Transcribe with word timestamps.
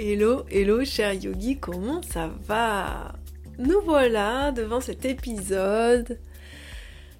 Hello, 0.00 0.46
hello, 0.48 0.84
cher 0.84 1.12
yogi, 1.12 1.58
comment 1.58 2.02
ça 2.02 2.28
va? 2.28 3.16
Nous 3.58 3.80
voilà 3.80 4.52
devant 4.52 4.80
cet 4.80 5.04
épisode. 5.04 6.20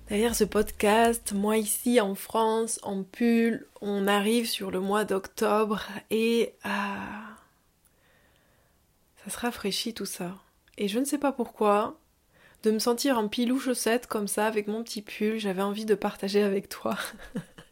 Derrière 0.09 0.37
ce 0.37 0.45
podcast, 0.45 1.33
moi 1.33 1.57
ici 1.57 2.01
en 2.01 2.15
France, 2.15 2.79
en 2.85 3.03
pull, 3.03 3.67
on 3.81 4.07
arrive 4.07 4.47
sur 4.47 4.71
le 4.71 4.79
mois 4.79 5.05
d'octobre 5.05 5.83
et 6.11 6.55
ah, 6.63 7.35
ça 9.25 9.31
se 9.33 9.39
rafraîchit 9.41 9.93
tout 9.93 10.07
ça. 10.07 10.37
Et 10.77 10.87
je 10.87 11.01
ne 11.01 11.05
sais 11.05 11.19
pas 11.19 11.33
pourquoi, 11.33 11.99
de 12.63 12.71
me 12.71 12.79
sentir 12.79 13.19
en 13.19 13.27
pilou 13.27 13.59
chaussette 13.59 14.07
comme 14.07 14.29
ça 14.29 14.47
avec 14.47 14.69
mon 14.69 14.85
petit 14.85 15.03
pull, 15.03 15.39
j'avais 15.39 15.63
envie 15.63 15.85
de 15.85 15.97
partager 15.97 16.45
avec 16.45 16.69
toi 16.69 16.97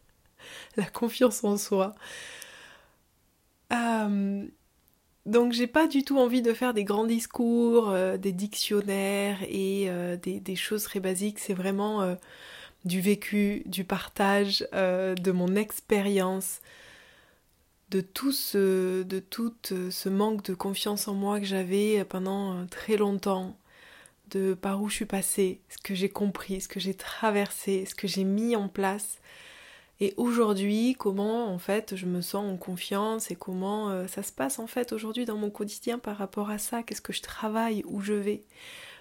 la 0.77 0.87
confiance 0.87 1.45
en 1.45 1.57
soi. 1.57 1.95
Euh, 3.73 4.47
donc 5.27 5.53
j'ai 5.53 5.67
pas 5.67 5.89
du 5.89 6.05
tout 6.05 6.19
envie 6.19 6.41
de 6.41 6.55
faire 6.55 6.73
des 6.73 6.85
grands 6.85 7.05
discours, 7.05 7.91
euh, 7.91 8.17
des 8.17 8.33
dictionnaires 8.33 9.39
et 9.49 9.87
euh, 9.89 10.17
des, 10.17 10.57
choses 10.57 10.85
très 10.85 11.01
basiques. 11.01 11.41
C'est 11.41 11.53
vraiment 11.53 12.01
euh, 12.03 12.15
du 12.85 13.01
vécu, 13.01 13.63
du 13.67 13.85
partage, 13.85 14.61
de 14.73 15.33
mon 15.33 15.57
expérience, 15.57 16.61
de 17.91 18.01
tout 18.01 18.33
ce, 18.33 19.03
de 19.03 19.19
tout 19.19 19.53
ce 19.65 20.09
manque 20.09 20.45
de 20.45 20.55
confiance 20.55 21.09
en 21.09 21.15
moi 21.15 21.41
que 21.41 21.47
j'avais 21.47 22.05
pendant 22.05 22.65
très 22.67 22.97
longtemps, 22.97 23.59
de 24.31 24.55
par 24.55 24.81
où 24.81 24.89
je 24.89 24.95
suis 24.95 25.07
passée, 25.07 25.61
ce 25.69 25.79
que 25.79 25.95
j'ai 25.97 26.09
compris, 26.09 26.61
ce 26.61 26.69
que 26.69 26.81
j'ai 26.81 26.95
traversé, 26.95 27.85
ce 27.87 27.97
que 27.97 28.07
j'ai 28.07 28.25
mis 28.25 28.55
en 28.55 28.69
place 28.69 29.19
et 29.99 30.13
aujourd'hui, 30.19 30.95
comment 30.99 31.47
en 31.47 31.59
fait 31.59 31.97
je 31.97 32.07
me 32.07 32.21
sens 32.21 32.53
en 32.53 32.57
confiance 32.59 33.31
et 33.31 33.37
comment 33.37 33.91
euh, 33.91 34.07
ça 34.07 34.23
se 34.23 34.33
passe 34.33 34.59
en 34.59 34.67
fait 34.67 34.93
aujourd'hui 34.93 35.25
dans 35.25 35.39
mon 35.39 35.51
quotidien 35.51 35.99
par 35.99 36.19
rapport 36.19 36.51
à 36.51 36.59
ça, 36.59 36.83
qu'est-ce 36.83 37.01
que 37.01 37.15
je 37.15 37.23
travaille, 37.23 37.83
où 37.87 38.01
je 38.01 38.13
vais? 38.13 38.45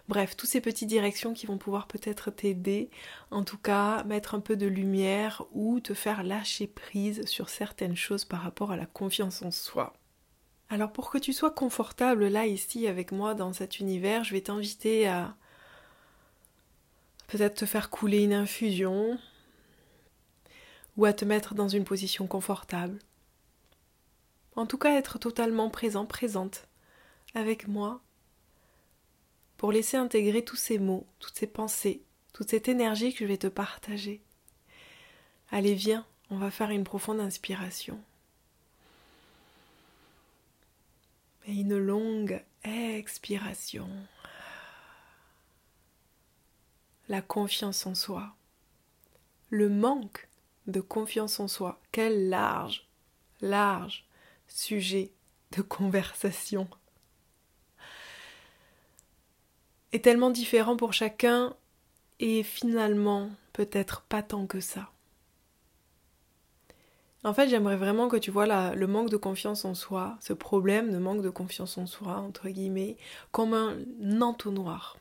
Bref, 0.07 0.37
toutes 0.37 0.49
ces 0.49 0.61
petites 0.61 0.87
directions 0.87 1.33
qui 1.33 1.47
vont 1.47 1.57
pouvoir 1.57 1.87
peut-être 1.87 2.29
t'aider, 2.31 2.89
en 3.31 3.43
tout 3.43 3.57
cas 3.57 4.03
mettre 4.03 4.35
un 4.35 4.39
peu 4.39 4.55
de 4.55 4.67
lumière 4.67 5.43
ou 5.51 5.79
te 5.79 5.93
faire 5.93 6.23
lâcher 6.23 6.67
prise 6.67 7.25
sur 7.25 7.49
certaines 7.49 7.95
choses 7.95 8.23
par 8.23 8.41
rapport 8.41 8.71
à 8.71 8.77
la 8.77 8.85
confiance 8.85 9.41
en 9.41 9.51
soi. 9.51 9.93
Alors 10.69 10.91
pour 10.91 11.09
que 11.09 11.17
tu 11.17 11.33
sois 11.33 11.51
confortable 11.51 12.27
là 12.27 12.45
ici 12.45 12.87
avec 12.87 13.11
moi 13.11 13.33
dans 13.33 13.51
cet 13.51 13.79
univers, 13.79 14.23
je 14.23 14.33
vais 14.33 14.41
t'inviter 14.41 15.07
à 15.07 15.35
peut-être 17.27 17.55
te 17.55 17.65
faire 17.65 17.89
couler 17.89 18.23
une 18.23 18.33
infusion, 18.33 19.19
ou 20.97 21.05
à 21.05 21.13
te 21.13 21.25
mettre 21.25 21.55
dans 21.55 21.67
une 21.67 21.83
position 21.83 22.27
confortable. 22.27 22.99
En 24.55 24.65
tout 24.65 24.77
cas, 24.77 24.95
être 24.95 25.19
totalement 25.19 25.69
présent, 25.69 26.05
présente 26.05 26.67
avec 27.33 27.67
moi 27.67 28.01
pour 29.57 29.71
laisser 29.71 29.97
intégrer 29.97 30.43
tous 30.43 30.55
ces 30.55 30.79
mots, 30.79 31.05
toutes 31.19 31.37
ces 31.37 31.47
pensées, 31.47 32.01
toute 32.33 32.49
cette 32.49 32.67
énergie 32.67 33.13
que 33.13 33.19
je 33.19 33.25
vais 33.25 33.37
te 33.37 33.47
partager. 33.47 34.21
Allez, 35.51 35.73
viens, 35.73 36.05
on 36.29 36.37
va 36.37 36.51
faire 36.51 36.71
une 36.71 36.83
profonde 36.83 37.19
inspiration. 37.19 37.99
Et 41.47 41.53
une 41.53 41.77
longue 41.77 42.41
expiration. 42.63 43.87
La 47.07 47.21
confiance 47.21 47.85
en 47.85 47.93
soi. 47.93 48.35
Le 49.49 49.69
manque 49.69 50.27
de 50.67 50.81
confiance 50.81 51.39
en 51.39 51.47
soi. 51.47 51.81
Quel 51.91 52.29
large, 52.29 52.87
large 53.41 54.05
sujet 54.47 55.11
de 55.51 55.61
conversation. 55.61 56.67
Est 59.91 60.03
tellement 60.03 60.29
différent 60.29 60.75
pour 60.75 60.93
chacun 60.93 61.55
et 62.19 62.43
finalement 62.43 63.29
peut-être 63.53 64.01
pas 64.03 64.23
tant 64.23 64.45
que 64.47 64.59
ça. 64.59 64.89
En 67.23 67.33
fait, 67.33 67.49
j'aimerais 67.49 67.77
vraiment 67.77 68.07
que 68.07 68.17
tu 68.17 68.29
vois 68.29 68.75
le 68.75 68.87
manque 68.87 69.09
de 69.09 69.17
confiance 69.17 69.65
en 69.65 69.73
soi, 69.73 70.15
ce 70.19 70.33
problème 70.33 70.91
de 70.91 70.99
manque 70.99 71.23
de 71.23 71.31
confiance 71.31 71.77
en 71.79 71.87
soi, 71.87 72.17
entre 72.17 72.49
guillemets, 72.49 72.97
comme 73.31 73.53
un 73.53 74.21
entonnoir. 74.21 74.97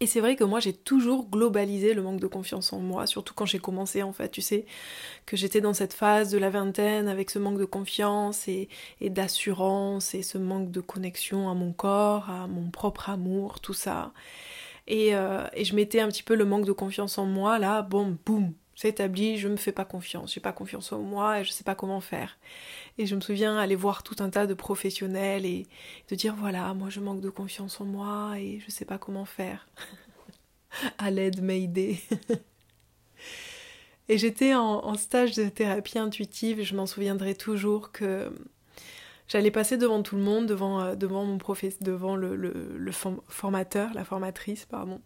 Et 0.00 0.06
c'est 0.06 0.20
vrai 0.20 0.36
que 0.36 0.44
moi 0.44 0.60
j'ai 0.60 0.72
toujours 0.72 1.28
globalisé 1.28 1.92
le 1.92 2.02
manque 2.02 2.20
de 2.20 2.28
confiance 2.28 2.72
en 2.72 2.78
moi, 2.78 3.06
surtout 3.06 3.34
quand 3.34 3.46
j'ai 3.46 3.58
commencé 3.58 4.04
en 4.04 4.12
fait, 4.12 4.28
tu 4.30 4.40
sais, 4.40 4.64
que 5.26 5.36
j'étais 5.36 5.60
dans 5.60 5.74
cette 5.74 5.92
phase 5.92 6.30
de 6.30 6.38
la 6.38 6.50
vingtaine 6.50 7.08
avec 7.08 7.30
ce 7.30 7.40
manque 7.40 7.58
de 7.58 7.64
confiance 7.64 8.46
et, 8.46 8.68
d'assurance 9.00 10.14
et 10.14 10.22
ce 10.22 10.38
manque 10.38 10.70
de 10.70 10.80
connexion 10.80 11.50
à 11.50 11.54
mon 11.54 11.72
corps, 11.72 12.30
à 12.30 12.46
mon 12.46 12.70
propre 12.70 13.10
amour, 13.10 13.60
tout 13.60 13.74
ça. 13.74 14.12
Et, 14.86 15.14
euh, 15.16 15.46
et 15.54 15.64
je 15.64 15.74
mettais 15.74 16.00
un 16.00 16.08
petit 16.08 16.22
peu 16.22 16.36
le 16.36 16.44
manque 16.44 16.64
de 16.64 16.72
confiance 16.72 17.18
en 17.18 17.26
moi, 17.26 17.58
là, 17.58 17.82
bon, 17.82 18.16
boum, 18.24 18.54
c'est 18.78 18.90
établi, 18.90 19.38
je 19.38 19.48
me 19.48 19.56
fais 19.56 19.72
pas 19.72 19.84
confiance, 19.84 20.34
j'ai 20.34 20.40
pas 20.40 20.52
confiance 20.52 20.92
en 20.92 21.00
moi 21.00 21.40
et 21.40 21.44
je 21.44 21.50
sais 21.50 21.64
pas 21.64 21.74
comment 21.74 22.00
faire. 22.00 22.38
Et 22.96 23.06
je 23.06 23.16
me 23.16 23.20
souviens 23.20 23.58
aller 23.58 23.74
voir 23.74 24.04
tout 24.04 24.14
un 24.20 24.30
tas 24.30 24.46
de 24.46 24.54
professionnels 24.54 25.44
et 25.44 25.66
de 26.08 26.14
dire 26.14 26.36
voilà, 26.36 26.72
moi 26.74 26.88
je 26.88 27.00
manque 27.00 27.20
de 27.20 27.28
confiance 27.28 27.80
en 27.80 27.86
moi 27.86 28.38
et 28.38 28.60
je 28.64 28.70
sais 28.70 28.84
pas 28.84 28.96
comment 28.96 29.24
faire. 29.24 29.66
à 30.98 31.10
l'aide, 31.10 31.42
m'aider. 31.42 31.98
et 34.08 34.16
j'étais 34.16 34.54
en, 34.54 34.94
stage 34.94 35.34
de 35.34 35.48
thérapie 35.48 35.98
intuitive 35.98 36.60
et 36.60 36.64
je 36.64 36.76
m'en 36.76 36.86
souviendrai 36.86 37.34
toujours 37.34 37.90
que 37.90 38.32
j'allais 39.26 39.50
passer 39.50 39.76
devant 39.76 40.04
tout 40.04 40.14
le 40.14 40.22
monde, 40.22 40.46
devant, 40.46 40.80
euh, 40.82 40.94
mon 41.08 41.38
professeur, 41.38 41.80
devant 41.82 42.14
le 42.14 42.92
formateur, 43.26 43.92
la 43.92 44.04
formatrice, 44.04 44.66
pardon. 44.66 45.00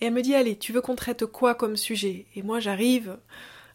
Et 0.00 0.06
elle 0.06 0.12
me 0.12 0.22
dit, 0.22 0.34
allez, 0.34 0.58
tu 0.58 0.72
veux 0.72 0.80
qu'on 0.80 0.96
traite 0.96 1.26
quoi 1.26 1.54
comme 1.54 1.76
sujet? 1.76 2.26
Et 2.34 2.42
moi, 2.42 2.60
j'arrive 2.60 3.18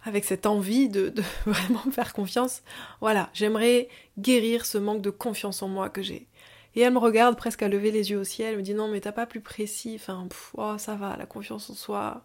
avec 0.04 0.26
cette 0.26 0.46
envie 0.46 0.90
de, 0.90 1.14
vraiment 1.46 1.92
faire 1.92 2.14
confiance. 2.14 2.62
Voilà, 3.02 3.30
j'aimerais 3.34 3.90
guérir 4.18 4.66
ce 4.66 4.78
manque 4.78 5.02
de 5.02 5.10
confiance 5.10 5.62
en 5.62 5.68
moi 5.68 5.90
que 5.90 6.02
j'ai. 6.02 6.28
Et 6.76 6.82
elle 6.82 6.94
me 6.94 7.00
regarde 7.00 7.36
presque 7.36 7.64
à 7.64 7.68
lever 7.68 7.92
les 7.92 8.12
yeux 8.12 8.20
au 8.20 8.24
ciel, 8.24 8.52
elle 8.52 8.58
me 8.58 8.62
dit 8.62 8.76
non 8.76 8.88
mais 8.88 9.02
t'as 9.02 9.12
pas 9.12 9.26
plus 9.26 9.42
précis, 9.42 9.96
enfin 9.96 10.28
oh, 10.54 10.78
ça 10.78 10.96
va, 10.96 11.18
la 11.18 11.26
confiance 11.26 11.70
en 11.72 11.74
soi, 11.74 12.24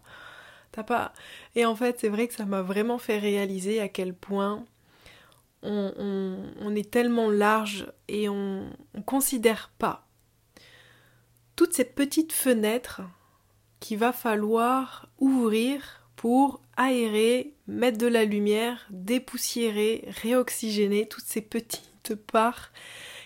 t'as 0.71 0.83
pas... 0.83 1.13
Et 1.55 1.65
en 1.65 1.75
fait 1.75 1.99
c'est 1.99 2.09
vrai 2.09 2.27
que 2.27 2.35
ça 2.35 2.45
m'a 2.45 2.61
vraiment 2.61 2.99
fait 2.99 3.17
réaliser 3.17 3.81
à 3.81 3.89
quel 3.89 4.13
point 4.13 4.63
on, 5.63 6.75
est 6.75 6.91
tellement 6.91 7.31
large 7.31 7.91
et 8.07 8.29
on, 8.29 8.69
on 8.93 9.01
considère 9.01 9.71
pas 9.79 10.05
toutes 11.55 11.73
ces 11.73 11.85
petites 11.85 12.33
fenêtres 12.33 13.01
qu'il 13.85 13.99
va 13.99 14.13
falloir 14.13 15.07
ouvrir 15.19 16.01
pour 16.15 16.59
aérer, 16.75 17.53
mettre 17.67 17.99
de 17.99 18.07
la 18.07 18.25
lumière, 18.25 18.87
dépoussiérer, 18.89 20.05
réoxygéner 20.23 21.07
toutes 21.07 21.25
ces 21.25 21.41
petites 21.41 22.15
parts 22.15 22.71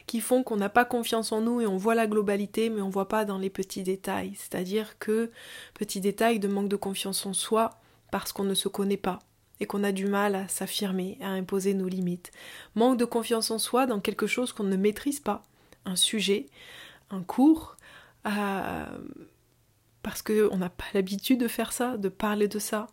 qui 0.06 0.20
font 0.20 0.44
qu'on 0.44 0.58
n'a 0.58 0.68
pas 0.68 0.84
confiance 0.84 1.32
en 1.32 1.40
nous 1.40 1.62
et 1.62 1.66
on 1.66 1.78
voit 1.78 1.96
la 1.96 2.08
globalité 2.08 2.70
mais 2.70 2.82
on 2.82 2.90
voit 2.90 3.08
pas 3.08 3.24
dans 3.24 3.38
les 3.38 3.50
petits 3.50 3.84
détails. 3.84 4.34
C'est-à-dire 4.36 5.00
que 5.00 5.32
petits 5.76 6.02
détails 6.02 6.40
de 6.40 6.50
manque 6.50 6.68
de 6.68 6.76
confiance 6.76 7.26
en 7.26 7.32
soi 7.32 7.70
parce 8.12 8.34
qu'on 8.34 8.44
ne 8.44 8.54
se 8.54 8.68
connaît 8.68 8.98
pas 8.98 9.20
et 9.62 9.66
qu'on 9.66 9.86
a 9.86 9.94
du 9.94 10.08
mal 10.08 10.36
à 10.36 10.50
s'affirmer, 10.50 11.18
à 11.22 11.30
imposer 11.30 11.74
nos 11.74 11.88
limites. 11.88 12.32
Manque 12.76 12.98
de 12.98 13.06
confiance 13.06 13.50
en 13.50 13.60
soi 13.60 13.86
dans 13.86 14.02
quelque 14.02 14.28
chose 14.28 14.52
qu'on 14.52 14.66
ne 14.66 14.76
maîtrise 14.76 15.22
pas, 15.22 15.42
un 15.86 15.96
sujet, 15.96 16.48
un 17.12 17.24
cours, 17.24 17.78
euh, 18.26 18.86
parce 20.04 20.22
qu'on 20.22 20.58
n'a 20.58 20.70
pas 20.70 20.86
l'habitude 20.94 21.40
de 21.40 21.48
faire 21.48 21.72
ça, 21.72 21.98
de 21.98 22.10
parler 22.10 22.48
de 22.48 22.60
ça. 22.60 22.88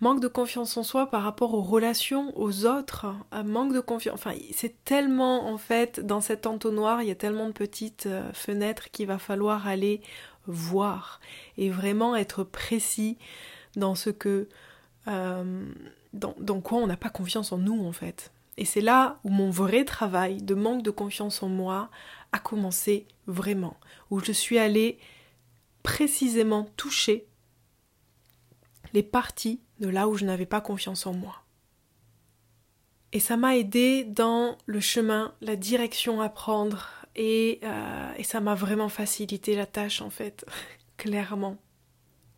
Manque 0.00 0.20
de 0.20 0.28
confiance 0.28 0.76
en 0.76 0.82
soi 0.82 1.06
par 1.06 1.22
rapport 1.22 1.54
aux 1.54 1.62
relations, 1.62 2.38
aux 2.38 2.66
autres, 2.66 3.06
manque 3.44 3.72
de 3.72 3.80
confiance. 3.80 4.14
Enfin, 4.14 4.34
c'est 4.52 4.84
tellement 4.84 5.48
en 5.48 5.56
fait 5.56 6.04
dans 6.04 6.20
cet 6.20 6.46
entonnoir, 6.46 7.02
il 7.02 7.08
y 7.08 7.10
a 7.10 7.14
tellement 7.14 7.46
de 7.46 7.52
petites 7.52 8.04
euh, 8.06 8.30
fenêtres 8.34 8.90
qu'il 8.90 9.06
va 9.06 9.18
falloir 9.18 9.66
aller 9.66 10.02
voir 10.46 11.20
et 11.56 11.70
vraiment 11.70 12.14
être 12.14 12.44
précis 12.44 13.16
dans 13.74 13.94
ce 13.94 14.10
que. 14.10 14.48
Euh, 15.08 15.64
dans, 16.12 16.34
dans 16.38 16.60
quoi 16.60 16.78
on 16.78 16.86
n'a 16.86 16.96
pas 16.96 17.10
confiance 17.10 17.52
en 17.52 17.58
nous 17.58 17.86
en 17.86 17.92
fait. 17.92 18.32
Et 18.58 18.64
c'est 18.64 18.80
là 18.80 19.18
où 19.24 19.28
mon 19.28 19.50
vrai 19.50 19.84
travail 19.84 20.42
de 20.42 20.54
manque 20.54 20.82
de 20.82 20.90
confiance 20.90 21.42
en 21.42 21.48
moi 21.48 21.90
a 22.32 22.38
commencé 22.38 23.06
vraiment, 23.26 23.76
où 24.10 24.20
je 24.20 24.32
suis 24.32 24.58
allée 24.58 24.98
précisément 25.86 26.64
toucher 26.76 27.28
les 28.92 29.04
parties 29.04 29.60
de 29.78 29.88
là 29.88 30.08
où 30.08 30.16
je 30.16 30.24
n'avais 30.24 30.44
pas 30.44 30.60
confiance 30.60 31.06
en 31.06 31.14
moi. 31.14 31.44
Et 33.12 33.20
ça 33.20 33.36
m'a 33.36 33.56
aidé 33.56 34.02
dans 34.02 34.58
le 34.66 34.80
chemin, 34.80 35.32
la 35.40 35.54
direction 35.54 36.20
à 36.20 36.28
prendre, 36.28 36.90
et, 37.14 37.60
euh, 37.62 38.22
ça 38.24 38.40
m'a 38.40 38.56
vraiment 38.56 38.88
facilité 38.88 39.54
la 39.54 39.64
tâche 39.64 40.02
en 40.02 40.10
fait, 40.10 40.44
clairement. 40.96 41.56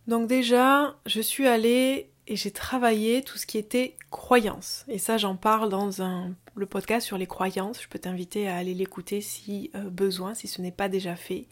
Donc 0.09 0.29
déjà, 0.29 0.99
je 1.07 1.23
suis 1.23 1.47
allée 1.47 2.11
et 2.27 2.37
j'ai 2.37 2.51
travaillé 2.51 3.23
tout 3.23 3.39
ce 3.39 3.47
qui 3.47 3.57
était 3.57 3.97
croyance. 4.11 4.85
Et 4.89 4.99
ça, 4.99 5.17
j'en 5.17 5.37
parle 5.37 5.71
dans 5.71 6.35
le 6.55 6.67
podcast 6.67 7.07
sur 7.07 7.17
les 7.17 7.27
croyances. 7.27 7.83
Je 7.83 7.89
peux 7.89 7.99
t'inviter 7.99 8.47
à 8.47 8.59
aller 8.59 8.75
l'écouter 8.75 9.23
si 9.23 9.71
euh, 9.75 9.89
besoin, 9.89 10.35
si 10.35 10.49
ce 10.49 10.61
n'est 10.61 10.71
pas 10.71 10.91
déjà 10.91 11.17
fait. 11.17 11.47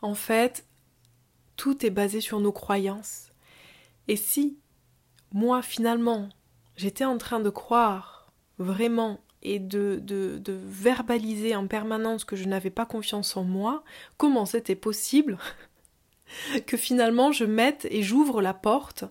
En 0.00 0.14
fait, 0.14 0.64
tout 1.56 1.84
est 1.84 1.90
basé 1.90 2.20
sur 2.20 2.40
nos 2.40 2.52
croyances. 2.52 3.30
Et 4.08 4.16
si 4.16 4.58
moi, 5.32 5.62
finalement, 5.62 6.28
j'étais 6.76 7.04
en 7.04 7.18
train 7.18 7.40
de 7.40 7.50
croire 7.50 8.32
vraiment 8.58 9.20
et 9.42 9.58
de, 9.58 10.02
verbaliser 10.64 11.54
en 11.54 11.66
permanence 11.66 12.24
que 12.24 12.36
je 12.36 12.44
n'avais 12.44 12.70
pas 12.70 12.86
confiance 12.86 13.36
en 13.36 13.44
moi, 13.44 13.84
comment 14.16 14.46
c'était 14.46 14.74
possible 14.74 15.38
que 16.66 16.76
finalement 16.76 17.32
je 17.32 17.44
mette 17.44 17.86
et 17.90 18.02
j'ouvre 18.02 18.42
la 18.42 18.54
porte 18.54 19.04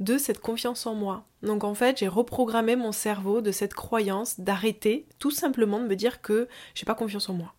de 0.00 0.18
cette 0.18 0.40
confiance 0.40 0.86
en 0.86 0.94
moi? 0.94 1.24
Donc 1.42 1.64
en 1.64 1.74
fait, 1.74 1.98
j'ai 1.98 2.08
reprogrammé 2.08 2.76
mon 2.76 2.92
cerveau 2.92 3.40
de 3.40 3.50
cette 3.50 3.74
croyance 3.74 4.38
d'arrêter 4.38 5.06
tout 5.18 5.32
simplement 5.32 5.80
de 5.80 5.86
me 5.86 5.96
dire 5.96 6.22
que 6.22 6.48
j'ai 6.74 6.84
pas 6.84 6.94
confiance 6.94 7.28
en 7.28 7.34
moi. 7.34 7.54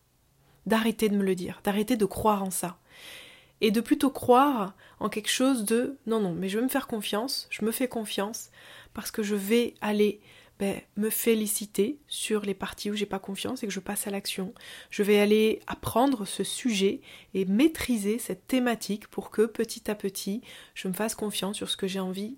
D'arrêter 0.65 1.09
de 1.09 1.17
me 1.17 1.23
le 1.23 1.35
dire, 1.35 1.61
d'arrêter 1.63 1.97
de 1.97 2.05
croire 2.05 2.43
en 2.43 2.51
ça. 2.51 2.77
Et 3.61 3.71
de 3.71 3.81
plutôt 3.81 4.09
croire 4.09 4.75
en 4.99 5.09
quelque 5.09 5.29
chose 5.29 5.65
de 5.65 5.97
non, 6.05 6.19
non, 6.19 6.33
mais 6.33 6.49
je 6.49 6.57
vais 6.57 6.63
me 6.63 6.69
faire 6.69 6.87
confiance, 6.87 7.47
je 7.49 7.63
me 7.63 7.71
fais 7.71 7.87
confiance, 7.87 8.49
parce 8.93 9.11
que 9.11 9.23
je 9.23 9.35
vais 9.35 9.75
aller 9.81 10.19
ben, 10.57 10.79
me 10.95 11.09
féliciter 11.09 11.99
sur 12.07 12.41
les 12.41 12.53
parties 12.53 12.89
où 12.89 12.95
j'ai 12.95 13.05
pas 13.05 13.19
confiance 13.19 13.61
et 13.61 13.67
que 13.67 13.73
je 13.73 13.81
passe 13.81 14.07
à 14.07 14.09
l'action. 14.09 14.53
Je 14.89 15.03
vais 15.03 15.19
aller 15.19 15.59
apprendre 15.67 16.25
ce 16.25 16.45
sujet 16.45 17.01
et 17.33 17.43
maîtriser 17.43 18.19
cette 18.19 18.47
thématique 18.47 19.07
pour 19.07 19.31
que 19.31 19.45
petit 19.45 19.91
à 19.91 19.95
petit 19.95 20.41
je 20.73 20.87
me 20.87 20.93
fasse 20.93 21.15
confiance 21.15 21.57
sur 21.57 21.69
ce 21.69 21.75
que 21.75 21.87
j'ai 21.87 21.99
envie 21.99 22.37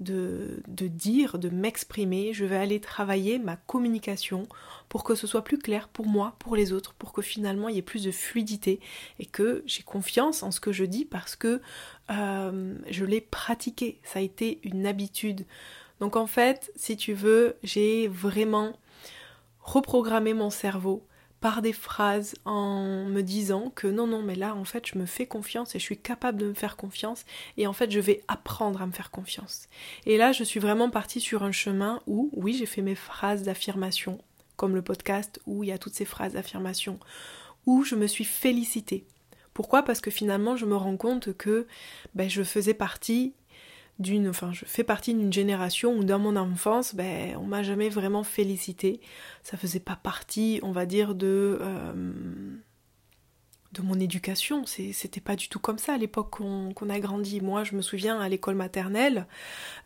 de, 0.00 0.62
dire, 0.68 1.38
de 1.38 1.48
m'exprimer. 1.48 2.32
Je 2.32 2.44
vais 2.44 2.56
aller 2.56 2.80
travailler 2.80 3.38
ma 3.38 3.56
communication 3.56 4.46
pour 4.88 5.04
que 5.04 5.14
ce 5.14 5.26
soit 5.26 5.42
plus 5.42 5.58
clair 5.58 5.88
pour 5.88 6.06
moi, 6.06 6.36
pour 6.38 6.56
les 6.56 6.72
autres, 6.72 6.94
pour 6.94 7.12
que 7.12 7.22
finalement 7.22 7.68
il 7.68 7.76
y 7.76 7.78
ait 7.78 7.82
plus 7.82 8.04
de 8.04 8.10
fluidité 8.10 8.80
et 9.18 9.26
que 9.26 9.62
j'ai 9.66 9.82
confiance 9.82 10.42
en 10.42 10.50
ce 10.50 10.60
que 10.60 10.72
je 10.72 10.84
dis 10.84 11.04
parce 11.04 11.36
que 11.36 11.60
euh, 12.10 12.74
je 12.88 13.04
l'ai 13.04 13.20
pratiqué. 13.20 14.00
Ça 14.02 14.20
a 14.20 14.22
été 14.22 14.60
une 14.62 14.86
habitude. 14.86 15.44
Donc 16.00 16.16
en 16.16 16.26
fait, 16.26 16.72
si 16.76 16.96
tu 16.96 17.12
veux, 17.12 17.56
j'ai 17.62 18.08
vraiment 18.08 18.78
reprogrammé 19.60 20.32
mon 20.32 20.50
cerveau 20.50 21.04
par 21.40 21.62
des 21.62 21.72
phrases 21.72 22.34
en 22.44 23.04
me 23.04 23.22
disant 23.22 23.70
que 23.74 23.86
non, 23.86 24.06
non, 24.06 24.22
mais 24.22 24.34
là, 24.34 24.54
en 24.54 24.64
fait, 24.64 24.86
je 24.86 24.98
me 24.98 25.06
fais 25.06 25.26
confiance 25.26 25.74
et 25.74 25.78
je 25.78 25.84
suis 25.84 25.98
capable 25.98 26.38
de 26.38 26.48
me 26.48 26.54
faire 26.54 26.76
confiance 26.76 27.24
et 27.56 27.66
en 27.66 27.72
fait, 27.72 27.90
je 27.90 28.00
vais 28.00 28.24
apprendre 28.28 28.82
à 28.82 28.86
me 28.86 28.92
faire 28.92 29.10
confiance. 29.10 29.68
Et 30.06 30.16
là, 30.16 30.32
je 30.32 30.44
suis 30.44 30.60
vraiment 30.60 30.90
partie 30.90 31.20
sur 31.20 31.44
un 31.44 31.52
chemin 31.52 32.00
où, 32.06 32.30
oui, 32.32 32.54
j'ai 32.54 32.66
fait 32.66 32.82
mes 32.82 32.96
phrases 32.96 33.42
d'affirmation, 33.42 34.18
comme 34.56 34.74
le 34.74 34.82
podcast 34.82 35.40
où 35.46 35.62
il 35.62 35.68
y 35.68 35.72
a 35.72 35.78
toutes 35.78 35.94
ces 35.94 36.04
phrases 36.04 36.32
d'affirmation, 36.32 36.98
où 37.66 37.84
je 37.84 37.94
me 37.94 38.06
suis 38.06 38.24
félicitée. 38.24 39.06
Pourquoi? 39.54 39.82
Parce 39.82 40.00
que 40.00 40.10
finalement, 40.10 40.56
je 40.56 40.66
me 40.66 40.76
rends 40.76 40.96
compte 40.96 41.36
que 41.36 41.66
ben, 42.14 42.28
je 42.30 42.42
faisais 42.42 42.74
partie 42.74 43.34
d'une, 43.98 44.28
enfin, 44.28 44.52
je 44.52 44.64
fais 44.64 44.84
partie 44.84 45.14
d'une 45.14 45.32
génération 45.32 45.96
où 45.96 46.04
dans 46.04 46.18
mon 46.18 46.36
enfance, 46.36 46.94
ben, 46.94 47.36
on 47.36 47.44
m'a 47.44 47.62
jamais 47.62 47.88
vraiment 47.88 48.22
félicité. 48.22 49.00
Ça 49.42 49.56
faisait 49.56 49.80
pas 49.80 49.96
partie, 49.96 50.60
on 50.62 50.72
va 50.72 50.86
dire, 50.86 51.14
de 51.14 51.58
euh, 51.60 51.92
de 53.72 53.82
mon 53.82 54.00
éducation. 54.00 54.64
C'était 54.66 55.20
pas 55.20 55.36
du 55.36 55.48
tout 55.48 55.58
comme 55.58 55.78
ça 55.78 55.94
à 55.94 55.98
l'époque 55.98 56.30
qu'on 56.30 56.90
a 56.90 57.00
grandi. 57.00 57.40
Moi, 57.40 57.64
je 57.64 57.74
me 57.74 57.82
souviens 57.82 58.18
à 58.20 58.28
l'école 58.28 58.54
maternelle, 58.54 59.26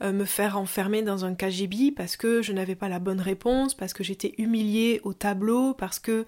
euh, 0.03 0.13
me 0.13 0.25
faire 0.25 0.57
enfermer 0.57 1.03
dans 1.03 1.25
un 1.25 1.35
KGB 1.35 1.91
parce 1.91 2.17
que 2.17 2.43
je 2.43 2.53
n'avais 2.53 2.77
pas 2.77 2.89
la 2.89 3.01
bonne 3.01 3.21
réponse, 3.21 3.75
parce 3.75 3.93
que 3.93 4.05
j'étais 4.05 4.35
humiliée 4.39 5.01
au 5.03 5.13
tableau, 5.13 5.75
parce 5.75 5.99
que 5.99 6.27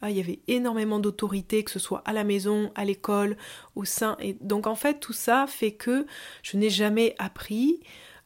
ah, 0.00 0.10
il 0.10 0.16
y 0.16 0.20
avait 0.20 0.40
énormément 0.46 1.00
d'autorité, 1.00 1.64
que 1.64 1.70
ce 1.70 1.78
soit 1.78 2.02
à 2.04 2.12
la 2.12 2.24
maison, 2.24 2.70
à 2.74 2.84
l'école, 2.84 3.36
au 3.74 3.84
sein. 3.84 4.16
Et 4.20 4.36
donc 4.40 4.66
en 4.66 4.76
fait, 4.76 5.00
tout 5.00 5.12
ça 5.12 5.46
fait 5.48 5.72
que 5.72 6.06
je 6.42 6.56
n'ai 6.56 6.70
jamais 6.70 7.16
appris 7.18 7.80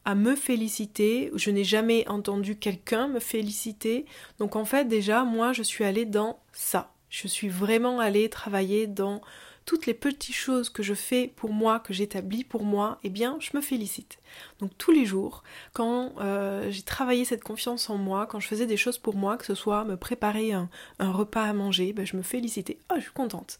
à 0.05 0.15
me 0.15 0.35
féliciter, 0.35 1.31
je 1.35 1.51
n'ai 1.51 1.65
jamais 1.65 2.07
entendu 2.07 2.57
quelqu'un 2.57 3.09
me 3.09 3.19
féliciter. 3.19 4.05
Donc 4.39 4.55
en 4.55 4.65
fait 4.65 4.85
déjà, 4.85 5.23
moi, 5.23 5.51
je 5.51 5.63
suis 5.63 5.83
allée 5.83 6.05
dans 6.05 6.39
ça 6.53 6.93
je 7.09 7.27
suis 7.27 7.49
vraiment 7.49 7.99
allée 7.99 8.29
travailler 8.29 8.87
dans 8.87 9.21
toutes 9.67 9.85
les 9.85 9.93
petites 9.93 10.33
choses 10.33 10.69
que 10.69 10.81
je 10.81 10.93
fais 10.93 11.27
pour 11.35 11.51
moi, 11.51 11.79
que 11.79 11.93
j'établis 11.93 12.45
pour 12.45 12.63
moi, 12.63 12.99
eh 13.03 13.09
bien, 13.09 13.37
je 13.41 13.49
me 13.53 13.61
félicite. 13.61 14.17
Donc 14.59 14.71
tous 14.77 14.91
les 14.91 15.05
jours, 15.05 15.43
quand 15.73 16.13
euh, 16.21 16.71
j'ai 16.71 16.83
travaillé 16.83 17.25
cette 17.25 17.43
confiance 17.43 17.89
en 17.89 17.97
moi, 17.97 18.27
quand 18.27 18.39
je 18.39 18.47
faisais 18.47 18.65
des 18.65 18.77
choses 18.77 18.97
pour 18.97 19.17
moi, 19.17 19.35
que 19.35 19.45
ce 19.45 19.55
soit 19.55 19.83
me 19.83 19.97
préparer 19.97 20.53
un, 20.53 20.69
repas 20.99 21.43
à 21.43 21.51
manger, 21.51 21.91
ben, 21.91 22.05
je 22.05 22.15
me 22.15 22.21
félicitais. 22.21 22.77
Oh, 22.89 22.95
je 22.95 23.01
suis 23.01 23.11
contente. 23.11 23.59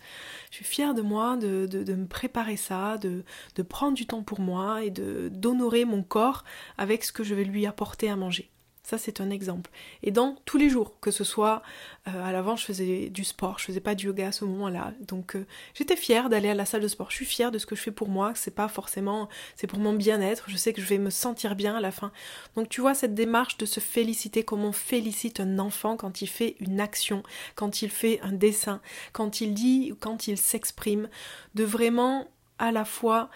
Je 0.50 0.56
suis 0.56 0.66
fière 0.66 0.94
de 0.94 1.02
moi, 1.02 1.36
de, 1.36 1.68
me 1.94 2.08
préparer 2.08 2.56
ça, 2.56 2.98
de, 2.98 3.26
de 3.56 3.62
prendre 3.62 3.98
du 3.98 4.08
temps 4.08 4.24
pour 4.24 4.40
moi 4.40 4.86
et 4.86 4.92
de 4.92 5.28
d'honorer 5.28 5.84
mon 5.84 6.04
corps 6.04 6.46
avec 6.78 7.04
ce 7.04 7.12
que 7.12 7.26
je 7.26 7.36
vais 7.36 7.44
lui 7.44 7.66
apporter 7.66 8.10
à 8.10 8.16
manger. 8.16 8.50
Ça, 8.88 8.98
c'est 8.98 9.20
un 9.20 9.32
exemple. 9.32 9.70
Et 10.02 10.12
dans 10.12 10.38
tous 10.46 10.58
les 10.58 10.70
jours, 10.70 10.98
que 11.02 11.12
ce 11.12 11.26
soit 11.26 11.62
euh, 12.08 12.24
à 12.24 12.32
l'avant, 12.32 12.56
je 12.56 12.64
faisais 12.64 13.10
du 13.10 13.26
sport, 13.26 13.60
je 13.60 13.66
faisais 13.66 13.82
pas 13.82 13.96
du 13.96 14.06
yoga 14.06 14.30
à 14.30 14.32
ce 14.32 14.46
moment-là. 14.46 14.94
Donc, 15.02 15.36
euh, 15.36 15.46
j'étais 15.74 15.98
fière 15.98 16.30
d'aller 16.30 16.48
à 16.48 16.54
la 16.54 16.64
salle 16.64 16.80
de 16.80 16.88
sport. 16.88 17.12
Je 17.12 17.18
suis 17.18 17.26
fière 17.26 17.52
de 17.52 17.58
ce 17.58 17.66
que 17.66 17.76
je 17.76 17.82
fais 17.82 17.92
pour 17.92 18.08
moi. 18.08 18.32
C'est 18.34 18.56
pas 18.56 18.70
forcément, 18.70 19.28
c'est 19.58 19.68
pour 19.68 19.80
mon 19.80 19.92
bien-être. 19.92 20.46
Je 20.48 20.56
sais 20.56 20.72
que 20.72 20.82
je 20.82 20.88
vais 20.88 21.00
me 21.00 21.10
sentir 21.10 21.58
bien 21.58 21.76
à 21.76 21.82
la 21.82 21.92
fin. 21.92 22.14
Donc, 22.56 22.70
tu 22.70 22.80
vois 22.80 22.94
cette 22.94 23.14
démarche 23.14 23.58
de 23.58 23.66
se 23.66 23.82
féliciter 23.82 24.44
comme 24.44 24.64
on 24.64 24.72
félicite 24.72 25.42
un 25.42 25.60
enfant 25.60 25.98
quand 25.98 26.22
il 26.22 26.28
fait 26.28 26.56
une 26.62 26.80
action, 26.80 27.24
quand 27.56 27.82
il 27.82 27.90
fait 27.90 28.22
un 28.22 28.32
dessin, 28.32 28.80
quand 29.12 29.42
il 29.42 29.54
dit, 29.54 29.96
quand 30.00 30.30
il 30.30 30.38
s'exprime, 30.38 31.10
de 31.56 31.66
vraiment 31.66 32.30
à 32.58 32.72
la 32.72 32.86
fois 32.86 33.30